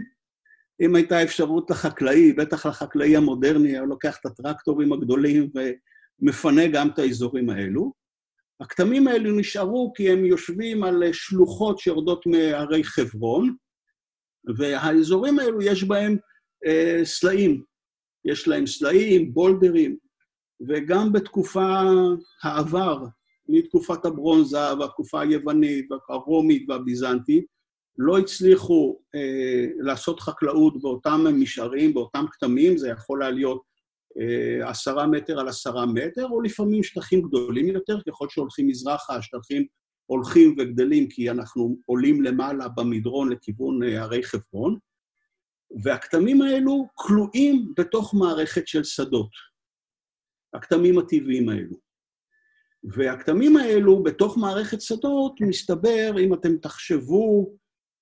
אם 0.80 0.94
הייתה 0.94 1.22
אפשרות 1.22 1.70
לחקלאי, 1.70 2.32
בטח 2.32 2.66
לחקלאי 2.66 3.16
המודרני, 3.16 3.68
היה 3.68 3.82
לוקח 3.82 4.16
את 4.20 4.26
הטרקטורים 4.26 4.92
הגדולים 4.92 5.50
ומפנה 6.22 6.68
גם 6.68 6.88
את 6.88 6.98
האזורים 6.98 7.50
האלו. 7.50 7.92
הכתמים 8.60 9.08
האלו 9.08 9.38
נשארו 9.38 9.92
כי 9.96 10.10
הם 10.10 10.24
יושבים 10.24 10.84
על 10.84 11.12
שלוחות 11.12 11.78
שיורדות 11.78 12.26
מהרי 12.26 12.84
חברון, 12.84 13.56
והאזורים 14.56 15.38
האלו 15.38 15.62
יש 15.62 15.84
בהם 15.84 16.16
אה, 16.66 17.00
סלעים. 17.04 17.62
יש 18.24 18.48
להם 18.48 18.66
סלעים, 18.66 19.34
בולדרים, 19.34 19.96
וגם 20.68 21.12
בתקופה 21.12 21.82
העבר, 22.42 23.04
מתקופת 23.48 24.04
הברונזה 24.04 24.74
והתקופה 24.80 25.20
היוונית 25.20 25.86
והרומית 25.90 26.70
והביזנטית, 26.70 27.44
לא 27.98 28.18
הצליחו 28.18 28.98
אה, 29.14 29.66
לעשות 29.78 30.20
חקלאות 30.20 30.82
באותם 30.82 31.24
משערים, 31.40 31.94
באותם 31.94 32.24
כתמים, 32.30 32.78
זה 32.78 32.88
יכול 32.88 33.22
היה 33.22 33.30
להיות 33.30 33.62
אה, 34.20 34.70
עשרה 34.70 35.06
מטר 35.06 35.40
על 35.40 35.48
עשרה 35.48 35.86
מטר, 35.86 36.26
או 36.30 36.40
לפעמים 36.40 36.82
שטחים 36.82 37.22
גדולים 37.22 37.66
יותר, 37.66 37.98
ככל 38.08 38.26
שהולכים 38.28 38.66
מזרחה, 38.66 39.16
השטחים 39.16 39.66
הולכים 40.06 40.56
וגדלים, 40.58 41.08
כי 41.08 41.30
אנחנו 41.30 41.76
עולים 41.86 42.22
למעלה 42.22 42.68
במדרון 42.68 43.32
לכיוון 43.32 43.82
אה, 43.82 44.02
הרי 44.02 44.22
חברון, 44.22 44.78
והכתמים 45.82 46.42
האלו 46.42 46.88
כלואים 46.94 47.72
בתוך 47.76 48.14
מערכת 48.14 48.68
של 48.68 48.84
שדות, 48.84 49.30
הכתמים 50.54 50.98
הטבעיים 50.98 51.48
האלו. 51.48 51.76
והכתמים 52.84 53.56
האלו 53.56 54.02
בתוך 54.02 54.38
מערכת 54.38 54.80
שדות, 54.80 55.40
מסתבר, 55.40 56.14
אם 56.20 56.34
אתם 56.34 56.56
תחשבו 56.56 57.56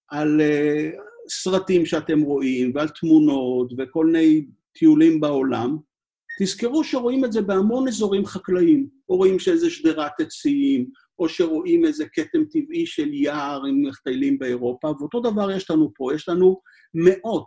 על 0.09 0.41
uh, 0.41 1.01
סרטים 1.29 1.87
שאתם 1.87 2.21
רואים, 2.21 2.73
ועל 2.75 2.89
תמונות, 2.89 3.73
וכל 3.79 4.07
מיני 4.07 4.47
טיולים 4.79 5.21
בעולם, 5.21 5.77
תזכרו 6.41 6.85
שרואים 6.85 7.25
את 7.25 7.33
זה 7.33 7.43
בהמון 7.43 7.89
אזורים 7.89 8.27
חקלאיים. 8.27 8.89
או 9.09 9.17
רואים 9.17 9.39
שאיזה 9.39 9.71
שדרת 9.71 10.21
עצים, 10.21 10.91
או 11.19 11.29
שרואים 11.29 11.85
איזה 11.85 12.05
כתם 12.13 12.45
טבעי 12.45 12.87
של 12.87 13.15
יער 13.15 13.65
עם 13.65 13.83
מטיילים 13.83 14.39
באירופה, 14.39 14.93
ואותו 14.99 15.21
דבר 15.21 15.51
יש 15.51 15.71
לנו 15.71 15.93
פה, 15.95 16.15
יש 16.15 16.29
לנו 16.29 16.61
מאות, 16.95 17.47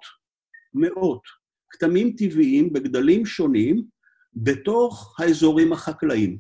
מאות 0.74 1.22
כתמים 1.70 2.16
טבעיים 2.18 2.74
בגדלים 2.74 3.26
שונים 3.26 3.86
בתוך 4.36 5.16
האזורים 5.20 5.74
החקלאיים. 5.74 6.38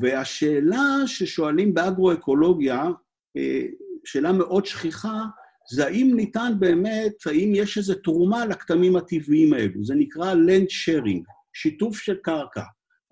והשאלה 0.00 1.06
ששואלים 1.06 1.74
באגרואקולוגיה, 1.74 2.84
אה, 3.36 3.62
שאלה 4.04 4.32
מאוד 4.32 4.66
שכיחה, 4.66 5.24
זה 5.72 5.86
האם 5.86 6.12
ניתן 6.16 6.52
באמת, 6.58 7.12
האם 7.26 7.52
יש 7.54 7.78
איזו 7.78 7.94
תרומה 7.94 8.46
לכתמים 8.46 8.96
הטבעיים 8.96 9.52
האלו. 9.52 9.84
זה 9.84 9.94
נקרא 9.94 10.34
land 10.34 10.68
sharing, 10.70 11.22
שיתוף 11.52 11.98
של 11.98 12.16
קרקע. 12.22 12.62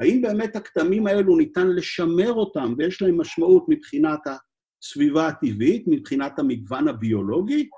האם 0.01 0.23
באמת 0.23 0.57
הכתמים 0.57 1.07
האלו 1.07 1.37
ניתן 1.37 1.69
לשמר 1.69 2.33
אותם 2.33 2.75
ויש 2.79 3.03
להם 3.03 3.21
משמעות 3.21 3.65
מבחינת 3.69 4.21
הסביבה 4.27 5.29
הטבעית, 5.29 5.85
מבחינת 5.87 6.39
המגוון 6.39 6.89
הביולוגי, 6.89 7.69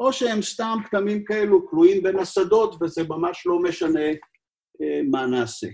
או 0.00 0.12
שהם 0.12 0.42
סתם 0.42 0.78
כתמים 0.84 1.24
כאלו 1.24 1.68
קלויים 1.68 2.02
בין 2.02 2.18
השדות 2.18 2.82
וזה 2.82 3.02
ממש 3.08 3.42
לא 3.46 3.62
משנה 3.62 4.08
אה, 4.82 5.00
מה 5.10 5.26
נעשה. 5.26 5.68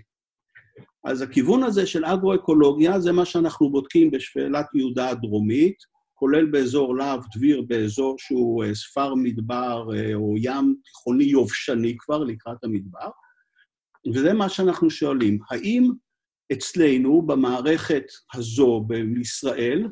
אז 1.04 1.22
הכיוון 1.22 1.62
הזה 1.62 1.86
של 1.86 2.04
אגרואקולוגיה 2.04 3.00
זה 3.00 3.12
מה 3.12 3.24
שאנחנו 3.24 3.70
בודקים 3.70 4.10
בשפלת 4.10 4.66
יהודה 4.74 5.08
הדרומית. 5.08 5.76
כולל 6.18 6.46
באזור 6.46 6.96
להב 6.96 7.20
דביר, 7.36 7.62
באזור 7.62 8.14
שהוא 8.18 8.64
אה, 8.64 8.74
ספר 8.74 9.14
מדבר 9.14 9.88
אה, 9.96 10.14
או 10.14 10.34
ים 10.36 10.76
תיכוני 10.84 11.24
יובשני 11.24 11.96
כבר 11.98 12.24
לקראת 12.24 12.64
המדבר, 12.64 13.08
וזה 14.14 14.32
מה 14.32 14.48
שאנחנו 14.48 14.90
שואלים, 14.90 15.38
האם 15.50 15.90
אצלנו, 16.52 17.22
במערכת 17.22 18.04
הזו 18.34 18.86
בישראל, 18.88 19.88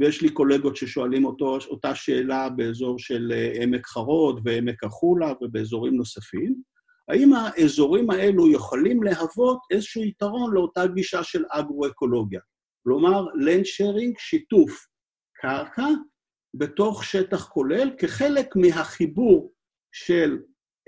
ויש 0.00 0.22
לי 0.22 0.28
קולגות 0.28 0.76
ששואלים 0.76 1.24
אותו, 1.24 1.58
אותה 1.70 1.94
שאלה 1.94 2.48
באזור 2.48 2.98
של 2.98 3.32
אה, 3.32 3.52
עמק 3.62 3.86
חרוד 3.86 4.40
ועמק 4.44 4.84
החולה 4.84 5.32
ובאזורים 5.40 5.94
נוספים, 5.94 6.54
האם 7.08 7.32
האזורים 7.32 8.10
האלו 8.10 8.50
יכולים 8.50 9.02
להוות 9.02 9.58
איזשהו 9.70 10.02
יתרון 10.02 10.54
לאותה 10.54 10.86
גישה 10.86 11.22
של 11.22 11.44
אגרו-אקולוגיה? 11.50 12.40
כלומר, 12.84 13.24
land 13.26 13.64
sharing, 13.64 14.14
שיתוף 14.18 14.86
קרקע 15.40 15.88
בתוך 16.54 17.04
שטח 17.04 17.48
כולל 17.48 17.90
כחלק 17.98 18.56
מהחיבור 18.56 19.52
של 19.92 20.38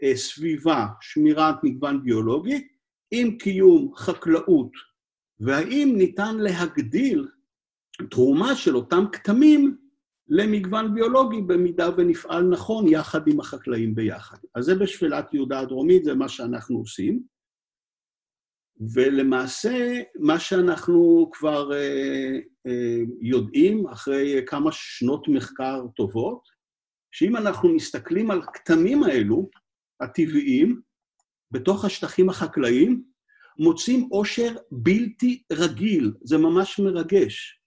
אה, 0.03 0.17
סביבה, 0.17 0.87
שמירת 1.01 1.55
מגוון 1.63 2.05
ביולוגי, 2.05 2.69
עם 3.11 3.39
קיום 3.39 3.93
חקלאות, 3.97 4.71
והאם 5.41 5.95
ניתן 5.97 6.37
להגדיל 6.39 7.27
תרומה 8.11 8.57
של 8.57 8.77
אותם 8.77 9.05
כתמים 9.13 9.77
למגוון 10.29 10.95
ביולוגי 10.95 11.43
במידה 11.43 11.89
ונפעל 11.97 12.43
נכון 12.43 12.89
יחד 12.89 13.29
עם 13.29 13.41
החקלאים 13.41 13.95
ביחד. 13.95 14.37
אז 14.55 14.65
זה 14.65 14.75
בשפלת 14.75 15.35
יהודה 15.35 15.61
הדרומית, 15.61 16.05
זה 16.05 16.15
מה 16.15 16.29
שאנחנו 16.29 16.79
עושים. 16.79 17.23
ולמעשה, 18.95 20.03
מה 20.19 20.41
שאנחנו 20.41 21.31
כבר 21.33 21.73
אה, 21.73 22.39
אה, 22.67 22.99
יודעים 23.21 23.87
אחרי 23.87 24.43
כמה 24.47 24.73
שנות 24.73 25.29
מחקר 25.29 25.87
טובות, 25.97 26.41
שאם 27.11 27.37
אנחנו 27.37 27.69
מסתכלים 27.75 28.31
על 28.31 28.43
הכתמים 28.43 29.03
האלו, 29.03 29.49
הטבעיים, 30.01 30.81
בתוך 31.51 31.85
השטחים 31.85 32.29
החקלאיים, 32.29 33.03
מוצאים 33.59 34.09
עושר 34.11 34.57
בלתי 34.71 35.43
רגיל, 35.53 36.13
זה 36.25 36.39
ממש 36.39 36.79
מרגש. 36.79 37.61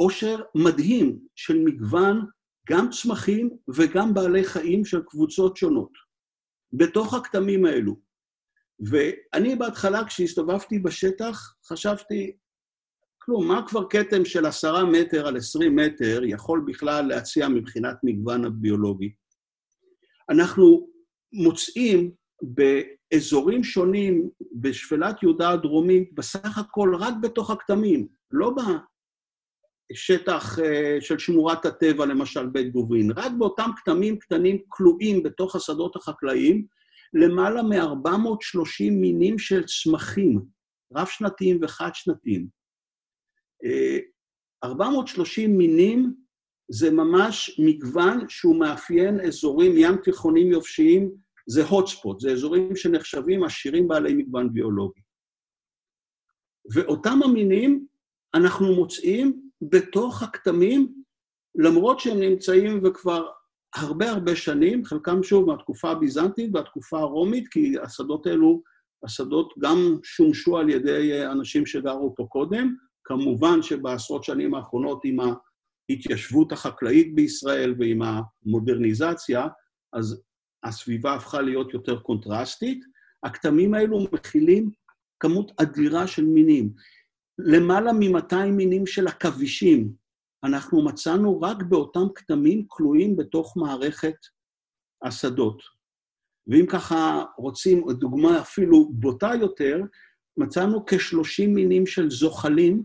עושר 0.00 0.42
מדהים 0.54 1.18
של 1.36 1.58
מגוון 1.64 2.26
גם 2.68 2.90
צמחים 2.90 3.50
וגם 3.74 4.14
בעלי 4.14 4.44
חיים 4.44 4.84
של 4.84 5.02
קבוצות 5.02 5.56
שונות, 5.56 5.90
בתוך 6.72 7.14
הכתמים 7.14 7.64
האלו. 7.64 7.96
ואני 8.80 9.56
בהתחלה, 9.56 10.04
כשהסתובבתי 10.04 10.78
בשטח, 10.78 11.54
חשבתי, 11.66 12.36
כלום, 13.18 13.48
מה 13.48 13.66
כבר 13.66 13.88
כתם 13.88 14.24
של 14.24 14.46
עשרה 14.46 14.84
מטר 14.84 15.26
על 15.26 15.36
עשרים 15.36 15.76
מטר 15.76 16.20
יכול 16.24 16.64
בכלל 16.66 17.06
להציע 17.06 17.48
מבחינת 17.48 17.96
מגוון 18.02 18.44
הביולוגי? 18.44 19.12
אנחנו 20.30 20.88
מוצאים 21.32 22.10
באזורים 22.42 23.64
שונים 23.64 24.30
בשפלת 24.52 25.22
יהודה 25.22 25.50
הדרומית, 25.50 26.14
בסך 26.14 26.58
הכל 26.58 26.94
רק 26.98 27.14
בתוך 27.22 27.50
הכתמים, 27.50 28.08
לא 28.30 28.50
בשטח 29.90 30.58
אה, 30.58 30.96
של 31.00 31.18
שמורת 31.18 31.66
הטבע, 31.66 32.06
למשל 32.06 32.46
בית 32.46 32.72
גוברין, 32.72 33.10
רק 33.16 33.32
באותם 33.38 33.70
כתמים 33.76 34.18
קטנים 34.18 34.58
כלואים 34.68 35.22
בתוך 35.22 35.56
השדות 35.56 35.96
החקלאיים, 35.96 36.66
למעלה 37.14 37.62
מ-430 37.62 38.90
מינים 38.90 39.38
של 39.38 39.62
צמחים, 39.64 40.40
רב-שנתיים 40.92 41.58
וחד-שנתיים. 41.62 42.48
430 44.64 45.50
אה, 45.50 45.56
מינים 45.56 46.14
זה 46.72 46.90
ממש 46.90 47.60
מגוון 47.64 48.28
שהוא 48.28 48.60
מאפיין 48.60 49.20
אזורים 49.20 49.72
ים 49.76 49.96
תיכונים 49.96 50.52
יובשיים, 50.52 51.10
זה 51.48 51.64
hotspot, 51.64 52.18
זה 52.18 52.32
אזורים 52.32 52.76
שנחשבים 52.76 53.44
עשירים 53.44 53.88
בעלי 53.88 54.14
מגוון 54.14 54.52
ביולוגי. 54.52 55.00
ואותם 56.74 57.18
המינים 57.24 57.86
אנחנו 58.34 58.74
מוצאים 58.74 59.49
בתוך 59.62 60.22
הכתמים, 60.22 61.02
למרות 61.54 62.00
שהם 62.00 62.20
נמצאים 62.20 62.80
וכבר 62.84 63.28
הרבה 63.74 64.10
הרבה 64.10 64.36
שנים, 64.36 64.84
חלקם 64.84 65.22
שוב 65.22 65.46
מהתקופה 65.46 65.90
הביזנטית 65.90 66.50
והתקופה 66.54 66.98
הרומית, 66.98 67.48
כי 67.48 67.74
השדות 67.82 68.26
האלו, 68.26 68.62
השדות 69.04 69.54
גם 69.58 69.98
שומשו 70.02 70.58
על 70.58 70.70
ידי 70.70 71.26
אנשים 71.26 71.66
שגרו 71.66 72.14
פה 72.16 72.26
קודם, 72.30 72.74
כמובן 73.04 73.62
שבעשרות 73.62 74.24
שנים 74.24 74.54
האחרונות 74.54 75.00
עם 75.04 75.16
ההתיישבות 75.90 76.52
החקלאית 76.52 77.14
בישראל 77.14 77.74
ועם 77.78 78.02
המודרניזציה, 78.02 79.46
אז 79.92 80.22
הסביבה 80.64 81.14
הפכה 81.14 81.40
להיות 81.40 81.74
יותר 81.74 81.98
קונטרסטית. 82.00 82.84
הכתמים 83.22 83.74
האלו 83.74 84.06
מכילים 84.12 84.70
כמות 85.20 85.52
אדירה 85.60 86.06
של 86.06 86.24
מינים. 86.24 86.72
למעלה 87.44 87.92
מ-200 87.92 88.50
מינים 88.50 88.86
של 88.86 89.06
עכבישים, 89.06 89.92
אנחנו 90.44 90.84
מצאנו 90.84 91.40
רק 91.40 91.62
באותם 91.62 92.06
כתמים 92.14 92.64
כלואים 92.68 93.16
בתוך 93.16 93.56
מערכת 93.56 94.16
השדות. 95.02 95.62
ואם 96.46 96.66
ככה 96.66 97.24
רוצים 97.38 97.92
דוגמה 97.92 98.40
אפילו 98.40 98.90
בוטה 98.92 99.30
יותר, 99.40 99.80
מצאנו 100.36 100.86
כ-30 100.86 101.48
מינים 101.48 101.86
של 101.86 102.10
זוחלים 102.10 102.82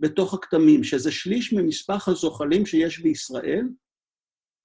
בתוך 0.00 0.34
הכתמים, 0.34 0.84
שזה 0.84 1.12
שליש 1.12 1.52
ממספר 1.52 1.96
הזוחלים 2.06 2.66
שיש 2.66 2.98
בישראל. 2.98 3.68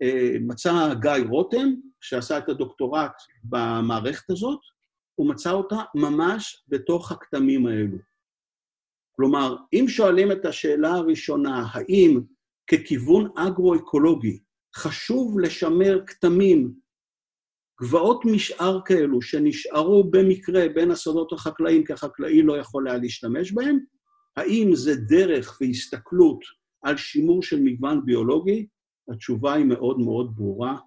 אה, 0.02 0.36
מצא 0.42 0.94
גיא 0.94 1.30
רותם, 1.30 1.74
שעשה 2.02 2.38
את 2.38 2.50
הדוקטורט 2.50 3.12
במערכת 3.44 4.30
הזאת, 4.30 4.60
הוא 5.16 5.30
מצא 5.30 5.52
אותה 5.52 5.82
ממש 5.96 6.64
בתוך 6.68 7.12
הכתמים 7.12 7.68
האלו. 7.68 7.98
כלומר, 9.16 9.56
אם 9.74 9.86
שואלים 9.88 10.32
את 10.32 10.46
השאלה 10.46 10.94
הראשונה, 10.94 11.68
האם 11.72 12.22
ככיוון 12.72 13.30
אגרו-אקולוגי 13.38 14.40
חשוב 14.76 15.40
לשמר 15.40 16.04
כתמים, 16.08 16.74
גבעות 17.82 18.26
משאר 18.26 18.80
כאלו 18.86 19.22
שנשארו 19.22 20.12
במקרה 20.12 20.70
בין 20.76 20.92
השדות 20.92 21.34
החקלאיים, 21.34 21.86
כי 21.86 21.94
החקלאי 21.94 22.42
לא 22.42 22.58
יכול 22.58 22.88
היה 22.88 22.98
להשתמש 22.98 23.52
בהם, 23.52 23.80
האם 24.38 24.70
זה 24.74 24.96
דרך 24.96 25.58
והסתכלות 25.62 26.40
על 26.84 26.98
שימור 26.98 27.44
של 27.44 27.60
מגוון 27.62 28.06
ביולוגי? 28.06 28.68
התשובה 29.12 29.54
היא 29.54 29.66
מאוד 29.66 30.00
מאוד 30.00 30.36
ברורה, 30.36 30.78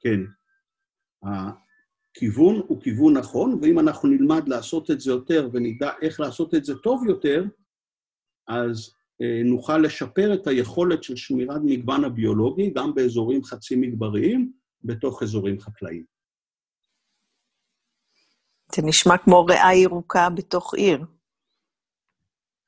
כן. 0.00 0.20
הכיוון 2.10 2.62
הוא 2.66 2.82
כיוון 2.82 3.16
נכון, 3.16 3.58
ואם 3.62 3.78
אנחנו 3.78 4.08
נלמד 4.08 4.48
לעשות 4.48 4.90
את 4.90 5.00
זה 5.00 5.10
יותר 5.10 5.48
ונדע 5.52 5.90
איך 6.02 6.20
לעשות 6.20 6.54
את 6.54 6.64
זה 6.64 6.74
טוב 6.74 7.04
יותר, 7.08 7.44
אז 8.48 8.94
אה, 9.22 9.42
נוכל 9.44 9.78
לשפר 9.78 10.34
את 10.34 10.46
היכולת 10.46 11.02
של 11.02 11.16
שמירת 11.16 11.60
מגוון 11.64 12.04
הביולוגי 12.04 12.70
גם 12.70 12.94
באזורים 12.94 13.44
חצי 13.44 13.76
מדבריים, 13.76 14.52
בתוך 14.84 15.22
אזורים 15.22 15.60
חקלאיים. 15.60 16.04
זה 18.74 18.82
נשמע 18.82 19.18
כמו 19.18 19.44
ריאה 19.46 19.74
ירוקה 19.74 20.30
בתוך 20.30 20.74
עיר. 20.74 21.04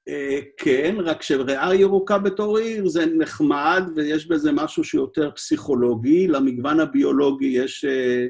אה, 0.09 0.39
כן, 0.57 0.97
רק 1.05 1.23
שריאה 1.23 1.75
ירוקה 1.75 2.19
בתור 2.19 2.59
עיר 2.59 2.89
זה 2.89 3.07
נחמד 3.07 3.83
ויש 3.97 4.27
בזה 4.27 4.53
משהו 4.53 4.85
שיותר 4.85 5.31
פסיכולוגי. 5.31 6.29
למגוון 6.29 6.81
הביולוגי 6.81 7.47
יש 7.47 7.85
אה, 7.85 8.27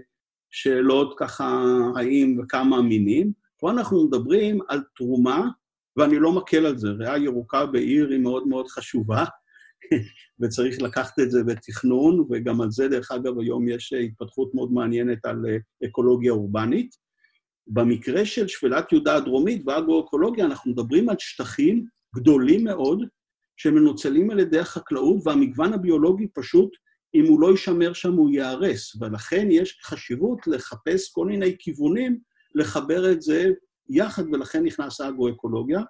שאלות 0.53 1.15
ככה, 1.19 1.65
האם 1.97 2.39
וכמה 2.39 2.83
מינים. 2.83 3.33
פה 3.59 3.71
אנחנו 3.71 4.07
מדברים 4.07 4.59
על 4.69 4.83
תרומה, 4.97 5.49
ואני 5.97 6.19
לא 6.19 6.33
מקל 6.33 6.67
על 6.67 6.79
זה, 6.79 6.89
ריאה 6.89 7.19
ירוקה 7.19 7.67
בעיר 7.67 8.09
היא 8.11 8.19
מאוד 8.19 8.49
מאוד 8.49 8.69
חשובה, 8.69 9.25
וצריך 10.41 10.83
לקחת 10.83 11.21
את 11.21 11.31
זה 11.31 11.45
בתכנון, 11.45 12.27
וגם 12.31 12.61
על 12.61 12.71
זה, 12.71 12.89
דרך 12.89 13.11
אגב, 13.13 13.39
היום 13.39 13.69
יש 13.69 13.93
התפתחות 13.93 14.55
מאוד 14.55 14.73
מעניינת 14.73 15.25
על 15.25 15.47
אה, 15.49 15.57
אקולוגיה 15.89 16.33
אורבנית. 16.33 17.03
במקרה 17.67 18.27
של 18.27 18.49
שפלת 18.49 18.93
יהודה 18.93 19.17
הדרומית 19.17 19.63
ואגרו-אקולוגיה, 19.67 20.45
אנחנו 20.45 20.71
מדברים 20.71 21.09
על 21.09 21.17
שטחים 21.19 21.87
גדולים 22.17 22.65
מאוד, 22.65 23.05
שמנוצלים 23.57 24.31
על 24.31 24.41
ידי 24.41 24.59
החקלאות, 24.59 25.27
והמגוון 25.27 25.73
הביולוגי 25.73 26.27
פשוט 26.35 26.71
אם 27.15 27.25
הוא 27.27 27.41
לא 27.41 27.51
יישמר 27.51 27.93
שם, 27.93 28.13
הוא 28.13 28.31
ייהרס, 28.31 28.97
ולכן 29.01 29.49
יש 29.51 29.81
חשיבות 29.83 30.47
לחפש 30.47 31.13
כל 31.13 31.27
מיני 31.27 31.57
כיוונים 31.59 32.19
לחבר 32.55 33.13
את 33.13 33.23
זה 33.23 33.51
יחד, 33.89 34.23
ולכן 34.33 34.65
נכנס 34.65 35.01
האגרו-אקולוגיה. 35.01 35.81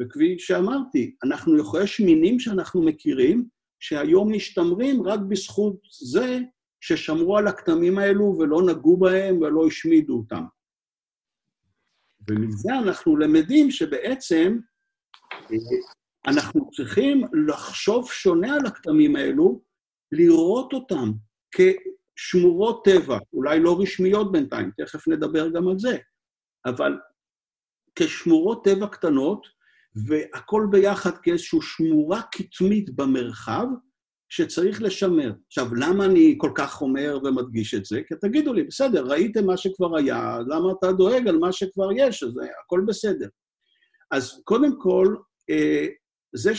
וכפי 0.00 0.38
שאמרתי, 0.38 1.14
אנחנו, 1.24 1.56
יש 1.82 2.00
מינים 2.00 2.40
שאנחנו 2.40 2.82
מכירים, 2.82 3.48
שהיום 3.80 4.32
משתמרים 4.32 5.02
רק 5.02 5.20
בזכות 5.20 5.76
זה 6.00 6.40
ששמרו 6.80 7.38
על 7.38 7.46
הכתמים 7.46 7.98
האלו 7.98 8.36
ולא 8.38 8.62
נגעו 8.62 8.96
בהם 8.96 9.40
ולא 9.40 9.66
השמידו 9.66 10.16
אותם. 10.16 10.44
ומזה 12.28 12.78
אנחנו 12.82 13.16
למדים 13.16 13.70
שבעצם 13.70 14.58
אה, 15.32 15.56
אנחנו 16.26 16.70
צריכים 16.70 17.22
לחשוב 17.46 18.10
שונה 18.10 18.54
על 18.54 18.66
הכתמים 18.66 19.16
האלו, 19.16 19.60
לראות 20.12 20.72
אותם 20.72 21.12
כשמורות 21.50 22.84
טבע, 22.84 23.18
אולי 23.32 23.60
לא 23.60 23.80
רשמיות 23.80 24.32
בינתיים, 24.32 24.70
תכף 24.76 25.08
נדבר 25.08 25.48
גם 25.48 25.68
על 25.68 25.78
זה, 25.78 25.96
אבל 26.66 26.92
כשמורות 27.94 28.64
טבע 28.64 28.86
קטנות, 28.86 29.46
והכל 30.08 30.66
ביחד 30.70 31.18
כאיזושהי 31.22 31.58
שמורה 31.62 32.22
קטמית 32.22 32.96
במרחב, 32.96 33.66
שצריך 34.28 34.82
לשמר. 34.82 35.32
עכשיו, 35.46 35.74
למה 35.74 36.04
אני 36.04 36.34
כל 36.38 36.50
כך 36.54 36.82
אומר 36.82 37.18
ומדגיש 37.24 37.74
את 37.74 37.84
זה? 37.84 38.00
כי 38.08 38.14
תגידו 38.20 38.52
לי, 38.52 38.62
בסדר, 38.62 39.06
ראיתם 39.06 39.46
מה 39.46 39.56
שכבר 39.56 39.96
היה, 39.96 40.38
למה 40.48 40.72
אתה 40.78 40.92
דואג 40.92 41.28
על 41.28 41.38
מה 41.38 41.52
שכבר 41.52 41.88
יש? 41.96 42.22
אז 42.22 42.34
הכל 42.64 42.80
בסדר. 42.86 43.28
אז 44.10 44.40
קודם 44.44 44.80
כל, 44.80 45.16
אה, 45.50 45.86
זה 46.34 46.54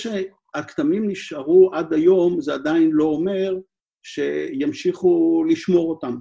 הכתמים 0.53 1.09
נשארו 1.09 1.71
עד 1.73 1.93
היום, 1.93 2.41
זה 2.41 2.53
עדיין 2.53 2.89
לא 2.91 3.03
אומר 3.03 3.55
שימשיכו 4.03 5.43
לשמור 5.49 5.89
אותם. 5.89 6.15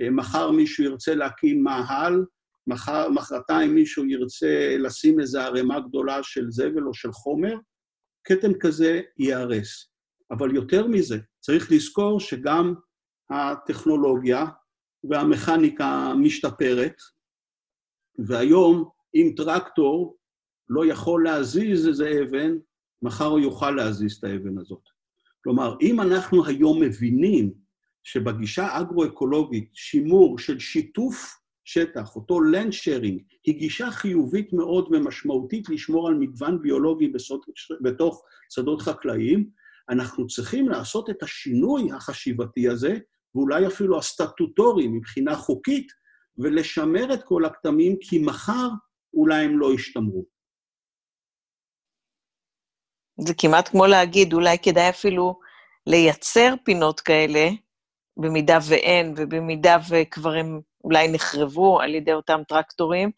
אה, 0.00 0.10
מחר 0.10 0.50
מישהו 0.50 0.84
ירצה 0.84 1.14
להקים 1.14 1.62
מאהל, 1.62 2.24
מחר, 2.66 3.10
מחרתיים 3.10 3.74
מישהו 3.74 4.04
ירצה 4.04 4.76
לשים 4.78 5.20
איזו 5.20 5.40
ערימה 5.40 5.80
גדולה 5.80 6.22
של 6.22 6.50
זבל 6.50 6.86
או 6.86 6.94
של 6.94 7.12
חומר, 7.12 7.54
כתם 8.24 8.54
כזה 8.60 9.00
ייהרס. 9.18 9.90
אבל 10.30 10.54
יותר 10.54 10.86
מזה, 10.86 11.18
צריך 11.40 11.72
לזכור 11.72 12.20
שגם 12.20 12.74
הטכנולוגיה 13.30 14.44
והמכניקה 15.10 16.12
משתפרת, 16.22 16.94
והיום 18.26 18.88
אם 19.14 19.32
טרקטור 19.36 20.16
לא 20.68 20.86
יכול 20.86 21.24
להזיז 21.24 21.88
איזה 21.88 22.10
אבן, 22.22 22.56
מחר 23.02 23.24
הוא 23.24 23.40
יוכל 23.40 23.70
להזיז 23.70 24.16
את 24.16 24.24
האבן 24.24 24.58
הזאת. 24.58 24.82
כלומר, 25.44 25.76
אם 25.82 26.00
אנחנו 26.00 26.46
היום 26.46 26.82
מבינים 26.82 27.52
שבגישה 28.04 28.80
אגרו-אקולוגית 28.80 29.70
שימור 29.74 30.38
של 30.38 30.58
שיתוף 30.58 31.38
שטח, 31.64 32.16
אותו 32.16 32.40
land 32.40 32.72
sharing, 32.72 33.22
היא 33.46 33.58
גישה 33.58 33.90
חיובית 33.90 34.52
מאוד 34.52 34.88
ומשמעותית 34.90 35.68
לשמור 35.68 36.08
על 36.08 36.14
מגוון 36.14 36.62
ביולוגי 36.62 37.08
בסוד, 37.08 37.40
בתוך 37.80 38.22
שדות 38.50 38.82
חקלאיים, 38.82 39.50
אנחנו 39.90 40.26
צריכים 40.26 40.68
לעשות 40.68 41.10
את 41.10 41.22
השינוי 41.22 41.92
החשיבתי 41.92 42.68
הזה, 42.68 42.98
ואולי 43.34 43.66
אפילו 43.66 43.98
הסטטוטורי 43.98 44.88
מבחינה 44.88 45.36
חוקית, 45.36 45.86
ולשמר 46.38 47.14
את 47.14 47.22
כל 47.22 47.44
הכתמים, 47.44 47.96
כי 48.00 48.18
מחר 48.18 48.68
אולי 49.14 49.44
הם 49.44 49.58
לא 49.58 49.74
ישתמרו. 49.74 50.37
זה 53.20 53.34
כמעט 53.38 53.68
כמו 53.68 53.86
להגיד, 53.86 54.32
אולי 54.32 54.58
כדאי 54.58 54.88
אפילו 54.88 55.38
לייצר 55.86 56.54
פינות 56.64 57.00
כאלה, 57.00 57.48
במידה 58.16 58.58
ואין, 58.68 59.14
ובמידה 59.16 59.76
וכבר 59.90 60.34
הם 60.34 60.60
אולי 60.84 61.12
נחרבו 61.12 61.80
על 61.80 61.94
ידי 61.94 62.12
אותם 62.12 62.40
טרקטורים, 62.48 63.10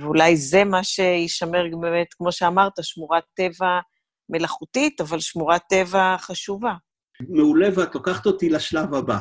ואולי 0.00 0.36
זה 0.36 0.64
מה 0.64 0.84
שישמר 0.84 1.64
באמת, 1.80 2.14
כמו 2.14 2.32
שאמרת, 2.32 2.72
שמורת 2.82 3.24
טבע 3.34 3.80
מלאכותית, 4.28 5.00
אבל 5.00 5.20
שמורת 5.20 5.62
טבע 5.68 6.16
חשובה. 6.18 6.74
מעולה, 7.28 7.68
ואת 7.74 7.94
לוקחת 7.94 8.26
אותי 8.26 8.48
לשלב 8.48 8.94
הבא. 8.94 9.18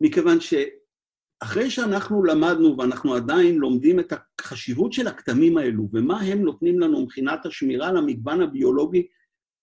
מכיוון 0.00 0.38
שאחרי 0.40 1.70
שאנחנו 1.70 2.24
למדנו, 2.24 2.76
ואנחנו 2.78 3.14
עדיין 3.14 3.54
לומדים 3.54 4.00
את 4.00 4.12
החשיבות 4.40 4.92
של 4.92 5.06
הכתמים 5.06 5.58
האלו, 5.58 5.88
ומה 5.92 6.20
הם 6.20 6.42
נותנים 6.42 6.80
לנו 6.80 7.02
מבחינת 7.02 7.46
השמירה 7.46 7.88
על 7.88 7.96
המגוון 7.96 8.42
הביולוגי 8.42 9.06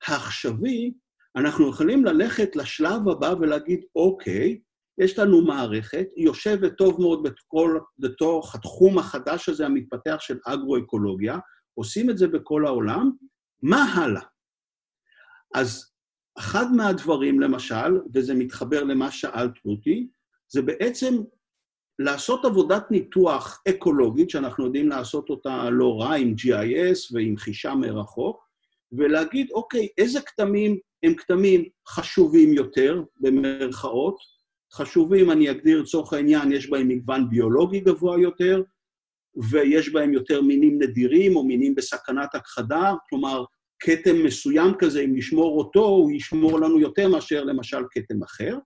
העכשווי, 0.08 0.94
אנחנו 1.36 1.70
יכולים 1.70 2.06
ללכת 2.06 2.56
לשלב 2.56 3.10
הבא 3.10 3.34
ולהגיד, 3.40 3.80
אוקיי, 3.96 4.60
יש 4.98 5.20
לנו 5.20 5.42
מערכת, 5.42 6.08
היא 6.16 6.26
יושבת 6.26 6.78
טוב 6.78 7.02
מאוד 7.02 7.24
בכל, 7.24 7.80
בתוך 8.00 8.56
התחום 8.56 8.98
החדש 8.98 9.50
הזה 9.50 9.66
המתפתח 9.66 10.16
של 10.20 10.38
אגרו-אקולוגיה, 10.46 11.38
עושים 11.74 12.10
את 12.10 12.18
זה 12.18 12.28
בכל 12.28 12.66
העולם, 12.66 13.12
מה 13.64 13.84
הלאה? 13.84 14.22
אז 15.56 15.92
אחד 16.38 16.66
מהדברים, 16.76 17.40
למשל, 17.40 18.00
וזה 18.14 18.34
מתחבר 18.34 18.84
למה 18.84 19.12
שאלת 19.12 19.54
אותי, 19.66 20.08
זה 20.54 20.62
בעצם 20.62 21.14
לעשות 22.00 22.46
עבודת 22.46 22.92
ניתוח 22.92 23.62
אקולוגית, 23.70 24.30
שאנחנו 24.30 24.66
יודעים 24.66 24.90
לעשות 24.90 25.30
אותה 25.30 25.70
לא 25.70 26.02
רע 26.02 26.16
עם 26.16 26.34
GIS 26.34 27.14
ועם 27.14 27.38
חישה 27.38 27.76
מרחוק, 27.76 28.45
ולהגיד, 28.92 29.52
אוקיי, 29.52 29.88
איזה 29.98 30.22
כתמים 30.22 30.78
הם 31.04 31.16
כתמים 31.16 31.66
חשובים 31.88 32.54
יותר, 32.54 33.04
במרכאות, 33.20 34.18
חשובים, 34.74 35.32
אני 35.32 35.52
אגדיר 35.52 35.82
לצורך 35.82 36.14
העניין, 36.14 36.52
יש 36.52 36.70
בהם 36.70 36.88
מגוון 36.88 37.30
ביולוגי 37.30 37.80
גבוה 37.80 38.22
יותר, 38.22 38.64
ויש 39.50 39.90
בהם 39.90 40.14
יותר 40.14 40.42
מינים 40.42 40.82
נדירים 40.82 41.36
או 41.36 41.44
מינים 41.44 41.76
בסכנת 41.76 42.36
הכחדה, 42.36 42.94
כלומר, 43.10 43.44
כתם 43.80 44.24
מסוים 44.24 44.74
כזה, 44.80 45.02
אם 45.02 45.16
נשמור 45.16 45.58
אותו, 45.58 45.86
הוא 45.86 46.12
ישמור 46.12 46.60
לנו 46.60 46.80
יותר 46.80 47.08
מאשר 47.08 47.44
למשל 47.44 47.84
כתם 47.92 48.24
אחר. 48.24 48.58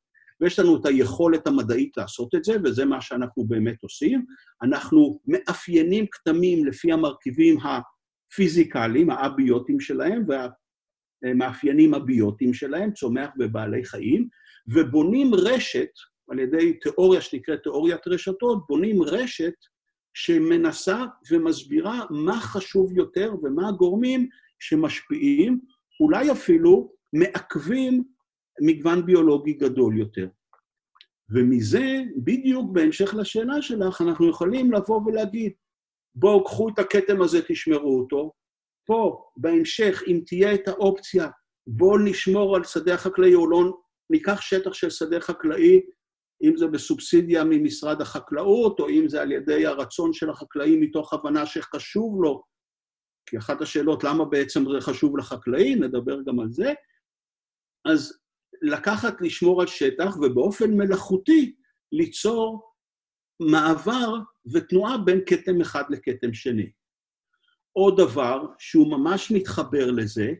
ויש 0.41 0.59
לנו 0.59 0.75
את 0.75 0.85
היכולת 0.85 1.47
המדעית 1.47 1.97
לעשות 1.97 2.35
את 2.35 2.43
זה, 2.43 2.53
וזה 2.63 2.85
מה 2.85 3.01
שאנחנו 3.01 3.43
באמת 3.43 3.83
עושים. 3.83 4.25
אנחנו 4.63 5.19
מאפיינים 5.27 6.05
כתמים 6.11 6.65
לפי 6.65 6.91
המרכיבים 6.91 7.57
הפיזיקליים, 8.31 9.09
האביוטיים 9.09 9.79
שלהם, 9.79 10.23
והמאפיינים 11.23 11.93
הביוטיים 11.93 12.53
שלהם, 12.53 12.93
צומח 12.93 13.29
בבעלי 13.37 13.85
חיים, 13.85 14.27
ובונים 14.67 15.31
רשת, 15.33 15.89
על 16.29 16.39
ידי 16.39 16.73
תיאוריה 16.73 17.21
שנקראת 17.21 17.63
תיאוריית 17.63 18.07
רשתות, 18.07 18.67
בונים 18.67 19.01
רשת 19.01 19.53
שמנסה 20.13 21.05
ומסבירה 21.31 22.05
מה 22.09 22.39
חשוב 22.39 22.97
יותר 22.97 23.33
ומה 23.43 23.69
הגורמים 23.69 24.29
שמשפיעים, 24.59 25.59
אולי 25.99 26.31
אפילו 26.31 26.91
מעכבים 27.13 28.03
מגוון 28.61 29.05
ביולוגי 29.05 29.53
גדול 29.53 29.99
יותר. 29.99 30.27
ומזה, 31.29 32.01
בדיוק 32.17 32.71
בהמשך 32.71 33.13
לשאלה 33.13 33.61
שלך, 33.61 34.01
אנחנו 34.01 34.29
יכולים 34.29 34.71
לבוא 34.71 35.01
ולהגיד, 35.05 35.51
בואו, 36.15 36.43
קחו 36.43 36.69
את 36.69 36.79
הכתם 36.79 37.21
הזה, 37.21 37.39
תשמרו 37.47 37.99
אותו. 37.99 38.31
פה, 38.85 39.23
בהמשך, 39.37 40.03
אם 40.07 40.21
תהיה 40.25 40.53
את 40.53 40.67
האופציה, 40.67 41.27
בואו 41.67 41.97
נשמור 41.97 42.55
על 42.55 42.63
שדה 42.63 42.93
החקלאי 42.93 43.35
או 43.35 43.49
לא 43.49 43.77
ניקח 44.09 44.41
שטח 44.41 44.73
של 44.73 44.89
שדה 44.89 45.19
חקלאי, 45.19 45.81
אם 46.43 46.57
זה 46.57 46.67
בסובסידיה 46.67 47.43
ממשרד 47.43 48.01
החקלאות, 48.01 48.79
או 48.79 48.89
אם 48.89 49.09
זה 49.09 49.21
על 49.21 49.31
ידי 49.31 49.65
הרצון 49.65 50.13
של 50.13 50.29
החקלאי 50.29 50.75
מתוך 50.75 51.13
הבנה 51.13 51.45
שחשוב 51.45 52.23
לו, 52.23 52.43
כי 53.29 53.37
אחת 53.37 53.61
השאלות, 53.61 54.03
למה 54.03 54.25
בעצם 54.25 54.63
זה 54.71 54.81
חשוב 54.81 55.17
לחקלאי, 55.17 55.75
נדבר 55.75 56.21
גם 56.27 56.39
על 56.39 56.51
זה, 56.51 56.73
אז 57.85 58.19
לקחת, 58.61 59.21
לשמור 59.21 59.61
על 59.61 59.67
שטח, 59.67 60.17
ובאופן 60.17 60.73
מלאכותי 60.73 61.55
ליצור 61.91 62.68
מעבר 63.39 64.13
ותנועה 64.53 64.97
בין 64.97 65.19
כתם 65.25 65.61
אחד 65.61 65.83
לכתם 65.89 66.33
שני. 66.33 66.69
עוד 67.73 67.97
דבר 67.97 68.45
שהוא 68.57 68.91
ממש 68.91 69.31
מתחבר 69.31 69.91
לזה, 69.91 70.33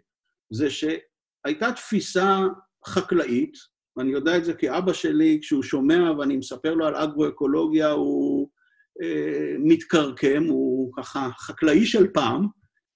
זה 0.54 0.68
שהייתה 0.70 1.72
תפיסה 1.72 2.40
חקלאית, 2.86 3.54
ואני 3.98 4.12
יודע 4.12 4.38
את 4.38 4.46
זה 4.46 4.54
כי 4.54 4.78
אבא 4.78 4.94
שלי, 4.94 5.40
כשהוא 5.42 5.64
שומע 5.64 6.12
ואני 6.12 6.38
מספר 6.38 6.74
לו 6.74 6.86
על 6.88 6.96
אגרו-אקולוגיה, 6.96 7.92
הוא 7.92 8.50
אה, 9.02 9.56
מתקרקם, 9.60 10.44
הוא 10.50 10.94
ככה 10.98 11.30
חקלאי 11.40 11.86
של 11.86 12.08
פעם, 12.14 12.48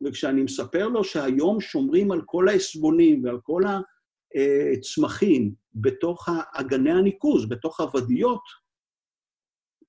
וכשאני 0.06 0.42
מספר 0.42 0.88
לו 0.88 1.04
שהיום 1.04 1.62
שומרים 1.62 2.12
על 2.12 2.22
כל 2.26 2.48
העסבונים 2.48 3.24
ועל 3.26 3.40
כל 3.44 3.62
הצמחים 4.74 5.54
בתוך 5.76 6.30
אגני 6.54 6.92
הניקוז, 6.92 7.50
בתוך 7.50 7.80
הוודיות, 7.80 8.63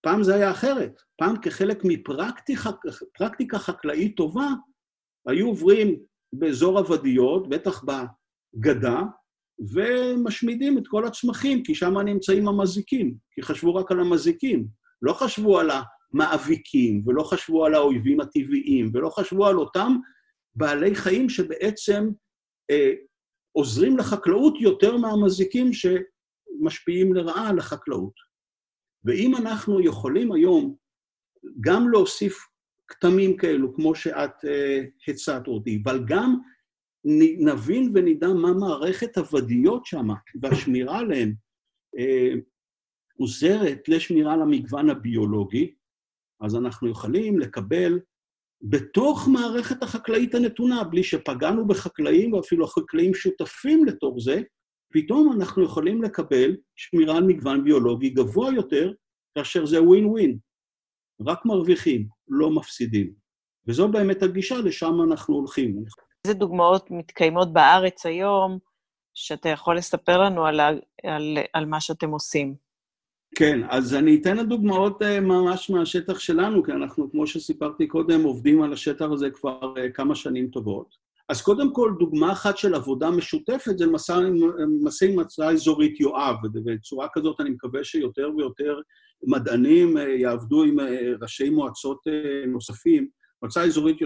פעם 0.04 0.22
זה 0.22 0.34
היה 0.34 0.50
אחרת. 0.50 1.02
פעם 1.18 1.36
כחלק 1.42 1.82
מפרקטיקה 1.84 3.58
חקלאית 3.58 4.16
טובה, 4.16 4.48
היו 5.26 5.46
עוברים 5.46 5.96
באזור 6.32 6.78
הוודיות, 6.78 7.48
בטח 7.48 7.84
בגדה, 7.84 9.02
ומשמידים 9.58 10.78
את 10.78 10.88
כל 10.88 11.06
הצמחים, 11.06 11.62
כי 11.62 11.74
שם 11.74 11.98
נמצאים 11.98 12.48
המזיקים, 12.48 13.14
כי 13.34 13.42
חשבו 13.42 13.74
רק 13.74 13.92
על 13.92 14.00
המזיקים. 14.00 14.66
לא 15.02 15.12
חשבו 15.12 15.58
על 15.58 15.70
המאביקים, 15.70 17.02
ולא 17.06 17.22
חשבו 17.22 17.64
על 17.64 17.74
האויבים 17.74 18.20
הטבעיים, 18.20 18.90
ולא 18.94 19.08
חשבו 19.08 19.46
על 19.46 19.58
אותם 19.58 19.96
בעלי 20.54 20.94
חיים 20.94 21.28
שבעצם 21.28 22.08
אה, 22.70 22.92
עוזרים 23.52 23.96
לחקלאות 23.96 24.54
יותר 24.60 24.96
מהמזיקים 24.96 25.70
שמשפיעים 25.72 27.14
לרעה 27.14 27.48
על 27.48 27.58
החקלאות. 27.58 28.23
ואם 29.04 29.36
אנחנו 29.36 29.80
יכולים 29.80 30.32
היום 30.32 30.76
גם 31.60 31.90
להוסיף 31.90 32.46
כתמים 32.88 33.36
כאלו, 33.36 33.74
כמו 33.74 33.94
שאת 33.94 34.44
אה, 34.44 34.80
הצעת 35.08 35.46
אותי, 35.46 35.82
אבל 35.84 36.04
גם 36.06 36.36
נבין 37.38 37.92
ונדע 37.94 38.28
מה 38.28 38.52
מערכת 38.52 39.18
הוודיות 39.18 39.86
שם, 39.86 40.08
והשמירה 40.42 40.98
עליהן 40.98 41.34
אה, 41.98 42.32
עוזרת 43.16 43.88
לשמירה 43.88 44.32
על 44.32 44.42
המגוון 44.42 44.90
הביולוגי, 44.90 45.74
אז 46.40 46.56
אנחנו 46.56 46.88
יכולים 46.88 47.38
לקבל 47.38 48.00
בתוך 48.62 49.28
מערכת 49.32 49.82
החקלאית 49.82 50.34
הנתונה, 50.34 50.84
בלי 50.84 51.02
שפגענו 51.02 51.66
בחקלאים, 51.66 52.32
ואפילו 52.32 52.64
החקלאים 52.64 53.14
שותפים 53.14 53.84
לתוך 53.84 54.16
זה, 54.20 54.42
פתאום 54.94 55.32
אנחנו 55.36 55.64
יכולים 55.64 56.02
לקבל 56.02 56.56
שמירה 56.76 57.16
על 57.16 57.24
מגוון 57.24 57.64
ביולוגי 57.64 58.10
גבוה 58.10 58.52
יותר, 58.52 58.92
כאשר 59.34 59.66
זה 59.66 59.82
ווין 59.82 60.06
ווין. 60.06 60.38
רק 61.26 61.46
מרוויחים, 61.46 62.06
לא 62.28 62.50
מפסידים. 62.50 63.12
וזו 63.66 63.88
באמת 63.88 64.22
הגישה, 64.22 64.58
לשם 64.58 64.94
אנחנו 65.08 65.34
הולכים. 65.34 65.84
איזה 66.24 66.38
דוגמאות 66.38 66.90
מתקיימות 66.90 67.52
בארץ 67.52 68.06
היום, 68.06 68.58
שאתה 69.14 69.48
יכול 69.48 69.76
לספר 69.76 70.18
לנו 70.18 70.46
על, 70.46 70.60
על, 71.04 71.38
על 71.52 71.66
מה 71.66 71.80
שאתם 71.80 72.10
עושים? 72.10 72.54
כן, 73.34 73.60
אז 73.70 73.94
אני 73.94 74.18
אתן 74.20 74.36
לדוגמאות 74.36 75.02
אה, 75.02 75.20
ממש 75.20 75.70
מהשטח 75.70 76.18
שלנו, 76.18 76.62
כי 76.62 76.72
אנחנו, 76.72 77.10
כמו 77.10 77.26
שסיפרתי 77.26 77.86
קודם, 77.86 78.22
עובדים 78.22 78.62
על 78.62 78.72
השטח 78.72 79.06
הזה 79.12 79.30
כבר 79.30 79.74
אה, 79.78 79.90
כמה 79.90 80.14
שנים 80.14 80.48
טובות. 80.48 81.03
אז 81.28 81.42
קודם 81.42 81.72
כל, 81.72 81.92
דוגמה 81.98 82.32
אחת 82.32 82.56
של 82.56 82.74
עבודה 82.74 83.10
משותפת 83.10 83.78
זה 83.78 83.84
עם 85.06 85.20
מצע 85.20 85.50
אזורית 85.50 86.00
יואב, 86.00 86.36
ובצורה 86.44 87.08
כזאת 87.12 87.40
אני 87.40 87.50
מקווה 87.50 87.84
שיותר 87.84 88.30
ויותר 88.36 88.78
מדענים 89.26 89.96
אה, 89.96 90.02
יעבדו 90.02 90.64
עם 90.64 90.76
ראשי 91.20 91.50
מועצות 91.50 91.98
נוספים. 92.46 93.08
מועצה 93.42 93.62
אזורית. 93.62 93.96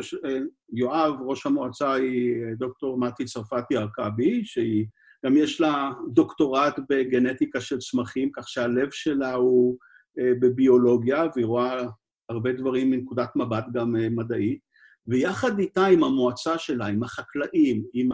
יואב, 0.72 1.14
ראש 1.26 1.46
המועצה 1.46 1.92
היא 1.92 2.35
דוקטור 2.59 2.98
מתי 2.98 3.24
צרפתי 3.24 3.76
ארכבי, 3.76 4.44
שהיא, 4.44 4.87
גם 5.26 5.37
יש 5.37 5.61
לה 5.61 5.90
דוקטורט 6.12 6.78
בגנטיקה 6.90 7.61
של 7.61 7.78
צמחים, 7.78 8.31
כך 8.33 8.48
שהלב 8.48 8.88
שלה 8.90 9.35
הוא 9.35 9.76
בביולוגיה, 10.16 11.24
והיא 11.35 11.46
רואה 11.46 11.87
הרבה 12.28 12.52
דברים 12.52 12.90
מנקודת 12.90 13.37
מבט 13.37 13.64
גם 13.72 13.94
מדעית. 14.11 14.67
ויחד 15.09 15.59
איתה, 15.59 15.87
עם 15.87 16.05
המועצה 16.05 16.59
שלה, 16.59 16.87
עם 16.87 17.03
החקלאים, 17.03 17.85
עם 17.92 18.09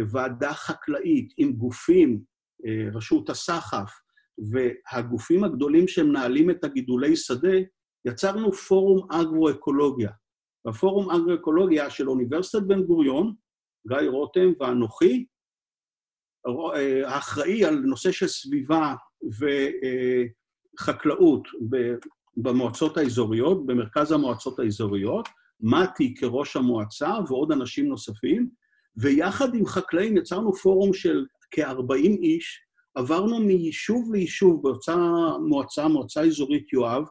הוועדה 0.00 0.50
החקלאית, 0.50 1.34
עם 1.36 1.52
גופים, 1.52 2.20
רשות 2.94 3.30
הסחף, 3.30 3.92
והגופים 4.50 5.44
הגדולים 5.44 5.88
שמנהלים 5.88 6.50
את 6.50 6.64
הגידולי 6.64 7.16
שדה, 7.16 7.58
יצרנו 8.04 8.52
פורום 8.52 9.12
אגרו-אקולוגיה. 9.12 10.10
בפורום 10.66 11.10
אגרו-אקולוגיה 11.10 11.90
של 11.90 12.08
אוניברסיטת 12.08 12.62
בן 12.62 12.82
גוריון, 12.82 13.34
גיא 13.88 14.08
רותם 14.08 14.52
ואנוכי, 14.60 15.26
האחראי 17.04 17.64
על 17.64 17.74
נושא 17.74 18.12
של 18.12 18.28
סביבה 18.28 18.94
וחקלאות 20.80 21.48
במועצות 22.36 22.96
האזוריות, 22.96 23.66
במרכז 23.66 24.12
המועצות 24.12 24.58
האזוריות, 24.58 25.28
מתי 25.62 26.14
כראש 26.14 26.56
המועצה 26.56 27.10
ועוד 27.28 27.52
אנשים 27.52 27.88
נוספים, 27.88 28.48
ויחד 28.96 29.54
עם 29.54 29.66
חקלאים 29.66 30.16
יצרנו 30.16 30.52
פורום 30.52 30.94
של 30.94 31.26
כ-40 31.50 32.18
איש, 32.22 32.60
עברנו 32.94 33.40
מיישוב 33.40 34.12
ליישוב 34.12 34.62
באותה 34.62 34.96
מועצה, 35.48 35.88
מועצה 35.88 36.20
אזורית 36.20 36.72
יואב, 36.72 37.04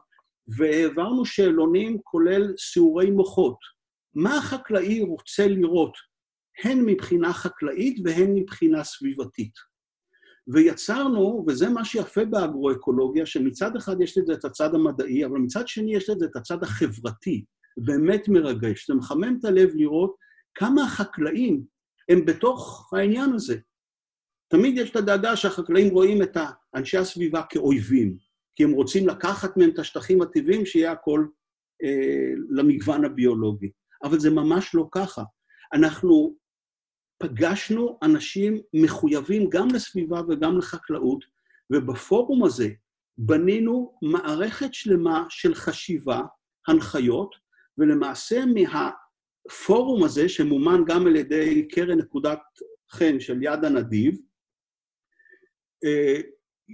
והעברנו 0.48 1.24
שאלונים 1.24 1.98
כולל 2.02 2.52
סיעורי 2.58 3.10
מוחות. 3.10 3.56
מה 4.14 4.38
החקלאי 4.38 5.02
רוצה 5.02 5.48
לראות, 5.48 5.92
הן 6.64 6.80
מבחינה 6.86 7.32
חקלאית 7.32 7.96
והן 8.04 8.34
מבחינה 8.34 8.84
סביבתית. 8.84 9.52
ויצרנו, 10.48 11.44
וזה 11.48 11.68
מה 11.68 11.84
שיפה 11.84 12.24
באגרואקולוגיה, 12.24 13.26
שמצד 13.26 13.76
אחד 13.76 14.00
יש 14.00 14.18
לזה 14.18 14.32
את 14.32 14.44
הצד 14.44 14.74
המדעי, 14.74 15.24
אבל 15.24 15.38
מצד 15.38 15.68
שני 15.68 15.96
יש 15.96 16.10
לזה 16.10 16.24
את 16.24 16.36
הצד 16.36 16.62
החברתי, 16.62 17.44
באמת 17.76 18.28
מרגש. 18.28 18.86
זה 18.88 18.94
מחמם 18.94 19.36
את 19.40 19.44
הלב 19.44 19.70
לראות 19.74 20.16
כמה 20.54 20.84
החקלאים 20.84 21.64
הם 22.08 22.24
בתוך 22.24 22.90
העניין 22.92 23.32
הזה. 23.32 23.56
תמיד 24.48 24.78
יש 24.78 24.90
את 24.90 24.96
הדאגה 24.96 25.36
שהחקלאים 25.36 25.92
רואים 25.92 26.22
את 26.22 26.36
אנשי 26.74 26.98
הסביבה 26.98 27.42
כאויבים, 27.48 28.16
כי 28.56 28.64
הם 28.64 28.70
רוצים 28.70 29.08
לקחת 29.08 29.56
מהם 29.56 29.70
את 29.70 29.78
השטחים 29.78 30.22
הטבעיים, 30.22 30.66
שיהיה 30.66 30.92
הכל 30.92 31.26
אה, 31.82 32.32
למגוון 32.50 33.04
הביולוגי. 33.04 33.70
אבל 34.04 34.20
זה 34.20 34.30
ממש 34.30 34.74
לא 34.74 34.88
ככה. 34.92 35.22
אנחנו 35.72 36.36
פגשנו 37.18 37.98
אנשים 38.02 38.60
מחויבים 38.74 39.48
גם 39.48 39.68
לסביבה 39.68 40.20
וגם 40.28 40.58
לחקלאות, 40.58 41.24
ובפורום 41.72 42.44
הזה 42.44 42.68
בנינו 43.18 43.98
מערכת 44.02 44.74
שלמה 44.74 45.24
של 45.28 45.54
חשיבה, 45.54 46.20
הנחיות, 46.68 47.36
ולמעשה 47.78 48.44
מהפורום 48.46 50.04
הזה, 50.04 50.28
שמומן 50.28 50.80
גם 50.86 51.06
על 51.06 51.16
ידי 51.16 51.68
קרן 51.68 51.98
נקודת 51.98 52.40
חן 52.90 53.20
של 53.20 53.42
יד 53.42 53.64
הנדיב, 53.64 54.18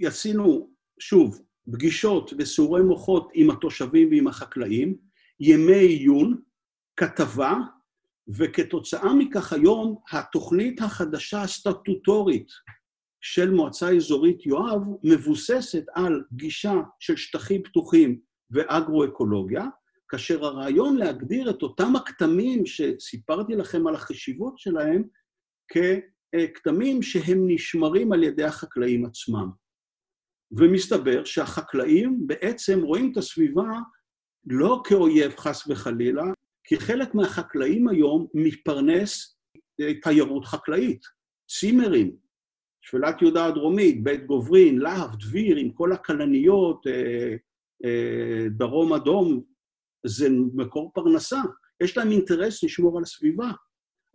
עשינו, 0.05 0.73
שוב, 0.99 1.41
פגישות 1.71 2.33
וסיורי 2.37 2.81
מוחות 2.81 3.29
עם 3.33 3.49
התושבים 3.49 4.09
ועם 4.09 4.27
החקלאים, 4.27 4.97
ימי 5.39 5.73
עיון, 5.73 6.41
כתבה, 6.97 7.57
וכתוצאה 8.37 9.13
מכך 9.13 9.53
היום 9.53 9.95
התוכנית 10.11 10.81
החדשה 10.81 11.41
הסטטוטורית 11.41 12.47
של 13.21 13.51
מועצה 13.51 13.95
אזורית 13.95 14.45
יואב 14.45 14.81
מבוססת 15.03 15.83
על 15.93 16.23
גישה 16.33 16.73
של 16.99 17.15
שטחים 17.15 17.63
פתוחים 17.63 18.19
ואגרו-אקולוגיה, 18.51 19.65
כאשר 20.09 20.45
הרעיון 20.45 20.97
להגדיר 20.97 21.49
את 21.49 21.61
אותם 21.61 21.95
הכתמים 21.95 22.65
שסיפרתי 22.65 23.55
לכם 23.55 23.87
על 23.87 23.95
החשיבות 23.95 24.57
שלהם 24.57 25.03
ככתמים 25.73 27.01
שהם 27.01 27.43
נשמרים 27.47 28.11
על 28.11 28.23
ידי 28.23 28.43
החקלאים 28.43 29.05
עצמם. 29.05 29.49
ומסתבר 30.51 31.23
שהחקלאים 31.25 32.27
בעצם 32.27 32.79
רואים 32.83 33.11
את 33.11 33.17
הסביבה 33.17 33.69
לא 34.47 34.81
כאויב 34.85 35.35
חס 35.35 35.67
וחלילה, 35.67 36.23
כי 36.63 36.79
חלק 36.79 37.15
מהחקלאים 37.15 37.87
היום 37.87 38.27
מתפרנס 38.33 39.39
תיירות 40.03 40.45
חקלאית, 40.45 41.01
צימרים, 41.49 42.15
שפלת 42.81 43.21
יהודה 43.21 43.45
הדרומית, 43.45 44.03
בית 44.03 44.25
גוברין, 44.25 44.79
להב, 44.79 45.15
דביר, 45.15 45.57
עם 45.57 45.71
כל 45.71 45.91
הכלניות, 45.91 46.87
אה, 46.87 47.35
אה, 47.85 48.49
דרום 48.49 48.93
אדום, 48.93 49.43
זה 50.05 50.27
מקור 50.53 50.91
פרנסה. 50.93 51.41
יש 51.83 51.97
להם 51.97 52.11
אינטרס 52.11 52.63
לשמור 52.63 52.97
על 52.97 53.03
הסביבה, 53.03 53.51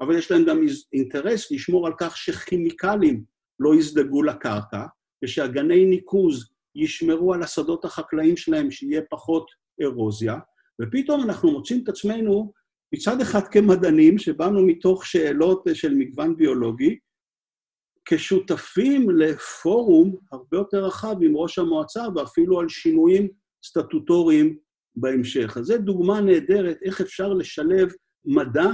אבל 0.01 0.19
יש 0.19 0.31
להם 0.31 0.45
גם 0.45 0.61
אינטרס 0.93 1.53
לשמור 1.53 1.87
על 1.87 1.93
כך 1.99 2.17
שכימיקלים 2.17 3.25
לא 3.61 3.75
יזדגו 3.75 4.23
לקרקע, 4.23 4.87
ושהגני 5.25 5.85
ניקוז 5.85 6.51
ישמרו 6.75 7.35
על 7.35 7.43
השדות 7.43 7.85
החקלאיים 7.85 8.37
שלהם, 8.37 8.71
שיהיה 8.71 9.01
פחות 9.11 9.47
אירוזיה, 9.81 10.37
ופתאום 10.83 11.23
אנחנו 11.23 11.53
מוצאים 11.53 11.83
את 11.83 11.89
עצמנו 11.89 12.53
מצד 12.95 13.21
אחד 13.21 13.49
כמדענים, 13.49 14.19
שבאנו 14.19 14.67
מתוך 14.67 15.07
שאלות 15.07 15.65
של 15.75 15.95
מגוון 15.95 16.37
ביולוגי, 16.37 16.99
כשותפים 18.05 19.11
לפורום 19.11 20.17
הרבה 20.33 20.57
יותר 20.57 20.85
רחב 20.85 21.17
עם 21.23 21.37
ראש 21.37 21.59
המועצה, 21.59 22.03
ואפילו 22.17 22.61
על 22.61 22.69
שינויים 22.69 23.29
סטטוטוריים 23.65 24.59
בהמשך. 24.97 25.57
אז 25.57 25.65
זו 25.65 25.79
דוגמה 25.79 26.21
נהדרת 26.21 26.77
איך 26.85 27.01
אפשר 27.01 27.33
לשלב 27.33 27.93
מדע 28.25 28.71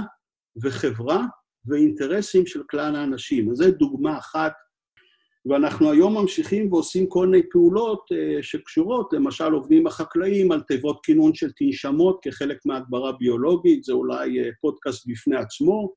וחברה 0.63 1.25
ואינטרסים 1.65 2.45
של 2.45 2.61
כלל 2.69 2.95
האנשים. 2.95 3.51
אז 3.51 3.57
זו 3.57 3.71
דוגמה 3.71 4.17
אחת 4.17 4.53
ואנחנו 5.45 5.91
היום 5.91 6.17
ממשיכים 6.17 6.73
ועושים 6.73 7.07
כל 7.07 7.27
מיני 7.27 7.49
פעולות 7.49 8.05
uh, 8.13 8.43
שקשורות, 8.43 9.13
למשל 9.13 9.51
עובדים 9.51 9.87
החקלאים 9.87 10.51
על 10.51 10.61
תיבות 10.61 10.99
כינון 11.03 11.35
של 11.35 11.51
תנשמות 11.51 12.19
כחלק 12.21 12.57
מהדברה 12.65 13.11
ביולוגית, 13.11 13.83
זה 13.83 13.93
אולי 13.93 14.41
uh, 14.41 14.53
פודקאסט 14.61 15.07
בפני 15.07 15.35
עצמו, 15.35 15.93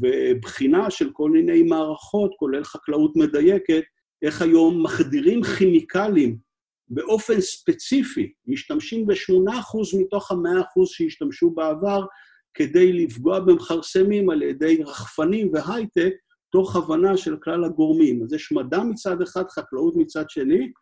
ובחינה 0.00 0.90
של 0.90 1.10
כל 1.12 1.30
מיני 1.30 1.62
מערכות, 1.62 2.30
כולל 2.38 2.64
חקלאות 2.64 3.16
מדייקת, 3.16 3.82
איך 4.22 4.42
היום 4.42 4.82
מחדירים 4.82 5.42
כימיקלים 5.42 6.38
באופן 6.88 7.40
ספציפי, 7.40 8.32
משתמשים 8.46 9.06
ב-8% 9.06 10.00
מתוך 10.00 10.30
ה-100% 10.30 10.86
שהשתמשו 10.86 11.50
בעבר, 11.50 12.06
כדי 12.54 12.92
לפגוע 12.92 13.40
במכרסמים 13.40 14.30
על 14.30 14.42
ידי 14.42 14.82
רחפנים 14.82 15.50
והייטק, 15.52 16.12
תוך 16.52 16.76
הבנה 16.76 17.16
של 17.16 17.36
כלל 17.36 17.64
הגורמים. 17.64 18.22
אז 18.22 18.32
יש 18.32 18.52
מדע 18.52 18.82
מצד 18.82 19.22
אחד, 19.22 19.44
חקלאות 19.50 19.96
מצד 19.96 20.30
שני, 20.30 20.72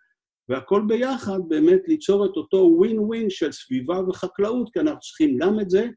והכל 0.48 0.82
ביחד 0.88 1.38
באמת 1.48 1.80
ליצור 1.88 2.26
את 2.26 2.36
אותו 2.36 2.56
ווין 2.56 2.98
ווין 2.98 3.30
של 3.30 3.52
סביבה 3.52 4.00
וחקלאות, 4.08 4.70
כי 4.72 4.80
אנחנו 4.80 5.00
צריכים 5.00 5.36
גם 5.38 5.60
את 5.60 5.70
זה 5.70 5.88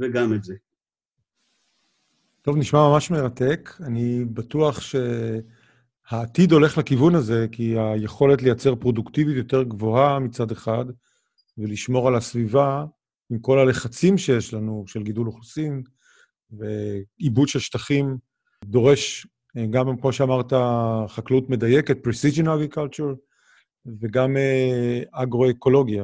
וגם 0.00 0.34
את 0.34 0.44
זה. 0.44 0.54
טוב, 2.42 2.56
נשמע 2.56 2.88
ממש 2.88 3.10
מרתק. 3.10 3.70
אני 3.80 4.24
בטוח 4.24 4.80
שהעתיד 6.10 6.52
הולך 6.52 6.78
לכיוון 6.78 7.14
הזה, 7.14 7.46
כי 7.52 7.78
היכולת 7.78 8.42
לייצר 8.42 8.76
פרודוקטיביות 8.76 9.36
יותר 9.36 9.62
גבוהה 9.62 10.18
מצד 10.18 10.50
אחד, 10.50 10.84
ולשמור 11.58 12.08
על 12.08 12.14
הסביבה, 12.14 12.84
עם 13.30 13.38
כל 13.38 13.58
הלחצים 13.58 14.18
שיש 14.18 14.54
לנו 14.54 14.84
של 14.86 15.02
גידול 15.02 15.26
אוכלוסין 15.26 15.82
ועיבוד 16.50 17.48
של 17.48 17.58
שטחים, 17.58 18.18
דורש 18.64 19.26
אה, 19.56 19.66
גם, 19.70 20.00
כמו 20.00 20.12
שאמרת, 20.12 20.52
חקלאות 21.08 21.50
מדייקת, 21.50 21.96
precision 22.06 22.44
agriculture, 22.44 23.14
וגם 24.00 24.36
אה, 24.36 25.02
אגרו-אקולוגיה. 25.12 26.02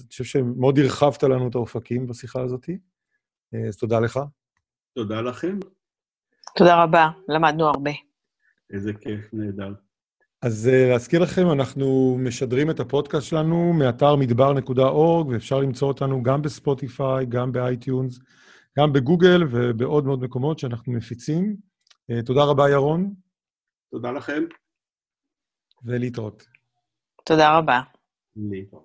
אני 0.00 0.08
חושב 0.08 0.24
שמאוד 0.24 0.78
הרחבת 0.78 1.22
לנו 1.22 1.48
את 1.48 1.54
האופקים 1.54 2.06
בשיחה 2.06 2.42
הזאת, 2.42 2.68
אה, 3.54 3.68
אז 3.68 3.76
תודה 3.76 4.00
לך. 4.00 4.20
תודה 4.94 5.20
לכם. 5.20 5.58
תודה 6.56 6.82
רבה, 6.82 7.08
למדנו 7.28 7.66
הרבה. 7.66 8.13
איזה 8.70 8.92
כיף, 8.92 9.30
נהדר. 9.32 9.74
אז 10.42 10.70
להזכיר 10.90 11.22
לכם, 11.22 11.50
אנחנו 11.52 12.16
משדרים 12.20 12.70
את 12.70 12.80
הפודקאסט 12.80 13.26
שלנו 13.26 13.72
מאתר 13.72 14.16
מדבר.org, 14.16 15.26
ואפשר 15.30 15.58
למצוא 15.58 15.88
אותנו 15.88 16.22
גם 16.22 16.42
בספוטיפיי, 16.42 17.26
גם 17.26 17.52
באייטיונס, 17.52 18.18
גם 18.78 18.92
בגוגל 18.92 19.42
ובעוד 19.50 20.04
מאות 20.04 20.22
מקומות 20.22 20.58
שאנחנו 20.58 20.92
מפיצים. 20.92 21.56
אה, 22.10 22.22
תודה 22.22 22.44
רבה, 22.44 22.70
ירון. 22.70 23.14
תודה 23.90 24.10
לכם. 24.12 24.42
ולהתראות. 25.84 26.46
תודה 27.24 27.58
רבה. 27.58 27.80
להתראות. 28.36 28.82